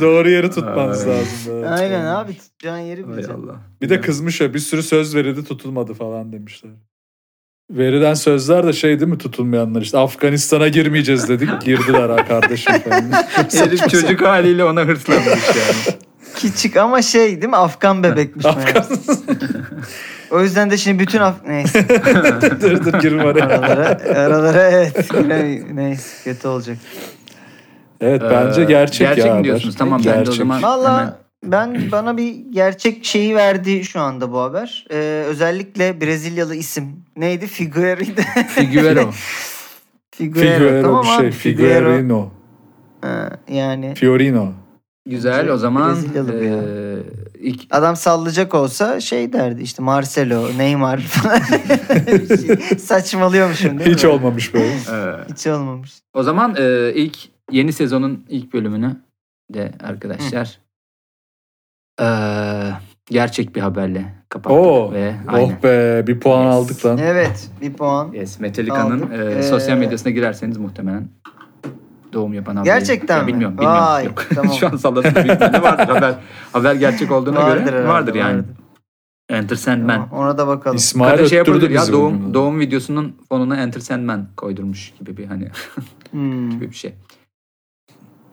[0.00, 1.12] doğru yeri tutmanız Ay.
[1.12, 1.52] lazım.
[1.54, 1.68] evet.
[1.68, 3.50] Aynen abi tutacağın yeri bileceksin.
[3.82, 6.70] Bir de kızmış ya bir sürü söz verildi tutulmadı falan demişler.
[7.70, 13.04] Verilen sözler de şey değil mi tutulmayanlar işte Afganistan'a girmeyeceğiz dedik girdiler ha kardeşim falan.
[13.52, 15.96] Herif çocuk haliyle ona hırslanmış yani.
[16.36, 17.56] Küçük ama şey değil mi?
[17.56, 18.46] Afgan bebekmiş.
[18.46, 18.84] Afgan.
[20.30, 21.34] O yüzden de şimdi bütün Af...
[21.46, 21.86] Neyse.
[22.62, 23.44] dur dur girme oraya.
[23.44, 25.08] Aralara, aralara evet.
[25.14, 26.76] Yine- Neyse kötü olacak.
[28.00, 29.24] Evet bence Ee, gerçek, gerçek ya.
[29.24, 29.44] mi haber.
[29.44, 29.76] diyorsunuz?
[29.76, 30.34] Tamam, ben de o Gerçek.
[30.34, 31.14] zaman- Valla Hemen.
[31.44, 34.86] Ben bana bir gerçek şeyi verdi şu anda bu haber.
[34.90, 36.96] Ee, özellikle Brezilyalı isim.
[37.16, 37.46] Neydi?
[37.46, 38.20] Figueiredo.
[38.48, 39.10] Figuero.
[40.10, 40.58] Figueiro.
[40.58, 41.30] Figueroa Tamam bir şey.
[41.30, 42.30] Figuerino.
[43.48, 44.52] Yani Fiorino.
[45.06, 46.52] Güzel o zaman Brezilyalı e,
[47.38, 51.40] ilk adam sallayacak olsa şey derdi işte Marcelo, Neymar falan.
[52.36, 52.78] Şey.
[52.78, 54.10] Saçmalıyormuşum değil Hiç mi?
[54.10, 54.66] olmamış böyle.
[54.66, 55.92] e, Hiç olmamış.
[56.14, 57.16] O zaman e, ilk
[57.50, 58.96] yeni sezonun ilk bölümünü
[59.54, 60.58] de arkadaşlar
[62.00, 62.06] e,
[63.10, 64.92] gerçek bir haberle kapattık Oo.
[64.92, 65.44] ve aynen.
[65.58, 66.54] Oh be bir puan Yes.
[66.54, 66.98] aldık lan.
[66.98, 68.12] Evet bir puan.
[68.12, 71.08] Yes, Metallica'nın e, Ee, sosyal medyasına girerseniz muhtemelen
[72.12, 72.64] doğum yapan haberi.
[72.64, 73.28] Gerçekten Ya mi?
[73.28, 73.82] Bilmiyorum, bilmiyorum.
[73.82, 74.26] Vay, Yok.
[74.34, 74.52] tamam.
[74.52, 75.14] Şu an salladım.
[75.14, 76.14] Büyük ihtimalle vardır haber.
[76.52, 78.34] Haber gerçek olduğuna Vardır göre herhalde, vardır yani.
[78.36, 78.44] vardır.
[79.28, 80.08] Enter Sandman.
[80.10, 80.76] Tamam, ona da bakalım.
[80.76, 85.26] İsmail Kadın şey öttürdü yapabilir ya doğum, doğum videosunun fonuna Enter Sandman koydurmuş gibi bir
[85.26, 85.48] hani
[86.10, 86.94] Hmm, gibi bir şey.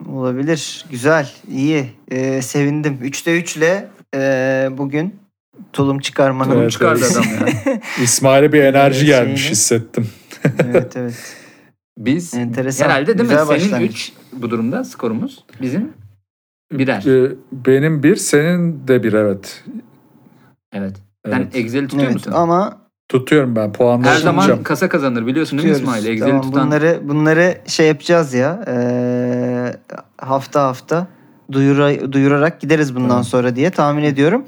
[0.06, 0.84] Olabilir.
[0.90, 1.30] Güzel.
[1.50, 1.86] iyi.
[2.10, 2.98] Ee, sevindim.
[3.02, 4.20] 3'te 3 ile e,
[4.78, 5.16] bugün
[5.72, 6.50] tulum çıkarmanın.
[6.50, 7.16] Tulum Evet, çıkardı evet.
[7.16, 7.80] adam ya.
[8.02, 10.08] İsmail'e bir enerji Şeyini- gelmiş hissettim.
[10.64, 11.14] evet evet.
[11.98, 12.84] Biz Enteresan.
[12.84, 13.22] herhalde değil mi?
[13.36, 13.90] Güzel Senin başlangıç.
[14.08, 15.44] 3 bu durumda skorumuz.
[15.60, 15.92] Bizim
[16.72, 17.26] birer.
[17.26, 19.64] Ee, Benim bir, senin de bir evet.
[20.72, 20.96] Evet.
[21.24, 21.36] Evet.
[21.52, 22.32] Sen Excel'i tutuyor Evet musun?
[22.32, 25.76] ama Tutuyorum ben puanları Her zaman kasa kazanır biliyorsun değil mi.
[25.76, 26.06] İsmail?
[26.06, 26.66] Excel'i Tamam, tutan.
[26.66, 28.64] bunları bunları şey yapacağız ya.
[29.68, 29.76] E,
[30.26, 31.06] hafta hafta
[31.52, 33.24] duyura, duyurarak gideriz bundan Tamam.
[33.24, 34.44] sonra diye tahmin ediyorum.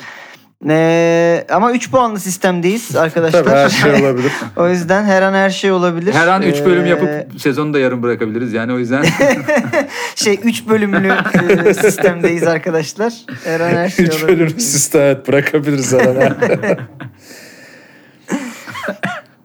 [0.68, 3.44] E, ama 3 puanlı sistemdeyiz arkadaşlar.
[3.44, 4.32] Tabii her şey olabilir.
[4.56, 6.14] o yüzden her an her şey olabilir.
[6.14, 8.52] Her an 3 bölüm Ee, yapıp sezonu da yarım bırakabiliriz.
[8.52, 9.04] Yani o yüzden
[10.14, 11.12] şey 3 bölümlü
[11.66, 13.12] e, sistemdeyiz arkadaşlar.
[13.44, 14.38] Her an her şey Üç olabilir.
[14.38, 16.78] bölüm sistem evet bırakabiliriz herhalde.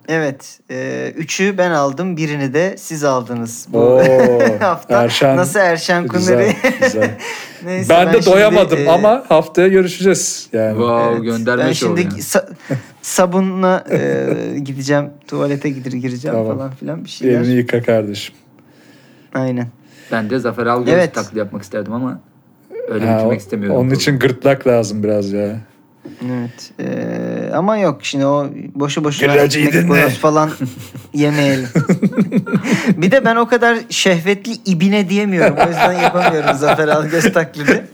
[0.07, 0.59] Evet.
[0.71, 2.17] E, üçü ben aldım.
[2.17, 3.67] Birini de siz aldınız.
[3.69, 4.01] Bu Oo,
[4.59, 5.37] hafta Erşen.
[5.37, 6.55] nasıl Erşen Güzel, Kuneri?
[6.81, 7.09] güzel.
[7.65, 10.49] Neyse, ben, de şimdi, doyamadım e, ama haftaya görüşeceğiz.
[10.53, 10.71] Yani.
[10.77, 12.13] Wow evet, gönderme ben şimdi yani.
[12.13, 12.47] sa-
[13.01, 14.27] sabunla e,
[14.59, 15.09] gideceğim.
[15.27, 16.57] Tuvalete gidir gireceğim Tamam.
[16.57, 17.41] falan filan bir şeyler.
[17.41, 18.35] Elini yıka kardeşim.
[19.33, 19.67] Aynen.
[20.11, 21.13] Ben de Zafer Algöz Evet.
[21.13, 22.19] taklidi yapmak isterdim ama
[22.87, 23.77] öyle Ha, bitirmek istemiyorum.
[23.77, 25.59] Onun için gırtlak lazım biraz ya.
[26.25, 26.71] Evet.
[26.79, 29.35] Ee, ama yok şimdi o boşu boşuna
[29.89, 30.49] boyoz falan
[31.13, 31.67] yemeyelim.
[32.97, 35.55] bir de ben o kadar şehvetli ibine diyemiyorum.
[35.65, 37.85] O yüzden yapamıyorum Zafer Algöz taklidi.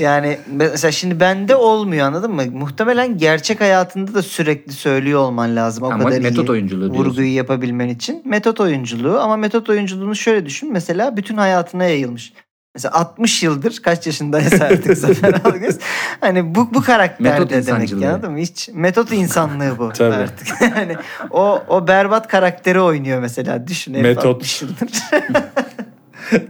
[0.00, 2.42] Yani mesela şimdi bende olmuyor anladın mı?
[2.52, 5.84] Muhtemelen gerçek hayatında da sürekli söylüyor olman lazım.
[5.84, 7.04] O Ama kadar metot iyi oyunculuğu diyorsun.
[7.10, 8.22] vurguyu yapabilmen için.
[8.24, 10.72] Metot oyunculuğu ama metot oyunculuğunu şöyle düşün.
[10.72, 12.32] Mesela bütün hayatına yayılmış.
[12.74, 15.78] Mesela 60 yıldır kaç yaşındaysa artık Zafer Algöz.
[16.20, 18.38] Hani bu, bu karakterde Metot demek ya anladın mı?
[18.38, 20.14] Hiç metot insanlığı bu Tabii.
[20.14, 20.48] artık.
[20.76, 20.96] hani
[21.30, 23.66] o, o berbat karakteri oynuyor mesela.
[23.66, 24.24] Düşün Metot.
[24.26, 24.88] 60 yıldır.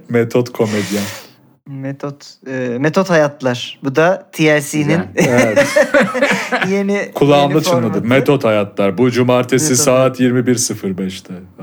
[0.08, 1.02] Metot komedyen.
[1.66, 2.50] metot e,
[2.80, 3.78] metot hayatlar.
[3.84, 5.78] Bu da TLC'nin Evet.
[6.68, 8.02] yeni Kulağımda yeni çınladı.
[8.02, 8.98] Metot hayatlar.
[8.98, 9.84] Bu cumartesi Metot.
[9.84, 11.59] saat 21.05'te falan diyor.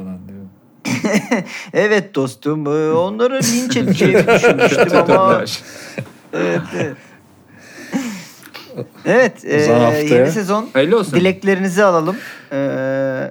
[1.73, 2.67] Evet dostum.
[2.67, 5.43] e, Onları linç edeceğimi düşünmüştüm ama
[6.33, 6.95] evet, evet.
[9.05, 11.19] Evet, e, haftaya- yeni sezon Hayırlı olsun.
[11.19, 12.15] dileklerinizi alalım.
[12.51, 12.57] E,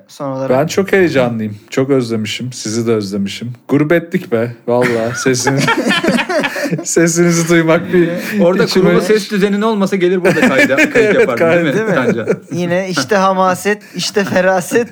[0.08, 0.50] son olarak.
[0.50, 1.56] Ben çok heyecanlıyım.
[1.70, 2.52] Çok özlemişim.
[2.52, 3.52] Sizi de özlemişim.
[3.68, 4.52] Gurbetlik be.
[4.66, 5.64] Vallahi sesiniz
[6.84, 8.09] sesinizi duymak bir
[8.41, 11.74] Orada içime- kurulu ses düzenin olmasa gelir burada kayda, kayıt Evet, yapardım değil mi?
[11.74, 11.95] değil mi?
[11.95, 12.26] Tanca?
[12.53, 14.89] Yine işte hamaset, işte feraset.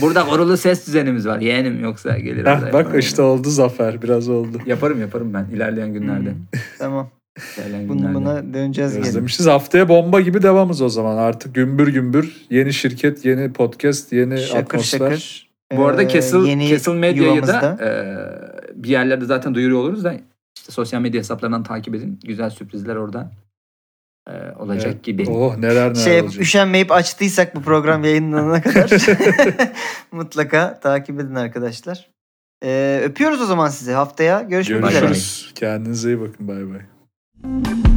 [0.00, 1.38] Burada kurulu ses düzenimiz var.
[1.40, 2.46] Yeğenim yoksa gelir.
[2.46, 4.02] Heh, bak işte oldu zafer.
[4.02, 4.58] Biraz oldu.
[4.66, 6.30] Yaparım yaparım ben ilerleyen günlerde.
[6.78, 7.10] tamam.
[7.88, 8.98] Bunu, buna döneceğiz.
[8.98, 9.46] Özlemişiz.
[9.46, 11.16] Haftaya bomba gibi devamız o zaman.
[11.16, 12.36] Artık gümbür gümbür.
[12.50, 14.98] Yeni şirket, yeni podcast, yeni Şakır atmosfer.
[14.98, 15.48] şakır.
[15.76, 17.88] Bu arada E, Castle, yeni Castle Medya'yı da e,
[18.82, 20.14] bir yerlerde zaten duyuruyor oluruz da
[20.56, 22.20] işte sosyal medya hesaplarından takip edin.
[22.24, 23.32] Güzel sürprizler orada
[24.28, 25.04] e, olacak Evet.
[25.04, 25.30] gibi.
[25.30, 26.42] Oh neler neler şey olacak.
[26.42, 28.90] üşenmeyip açtıysak bu program yayınlanana kadar
[30.12, 32.10] mutlaka takip edin arkadaşlar.
[32.64, 34.42] Ee, öpüyoruz o zaman sizi haftaya.
[34.42, 35.00] Görüşmek üzere.
[35.00, 35.52] Görüşürüz.
[35.54, 36.48] Kendinize iyi bakın.
[36.48, 37.91] Bay bay.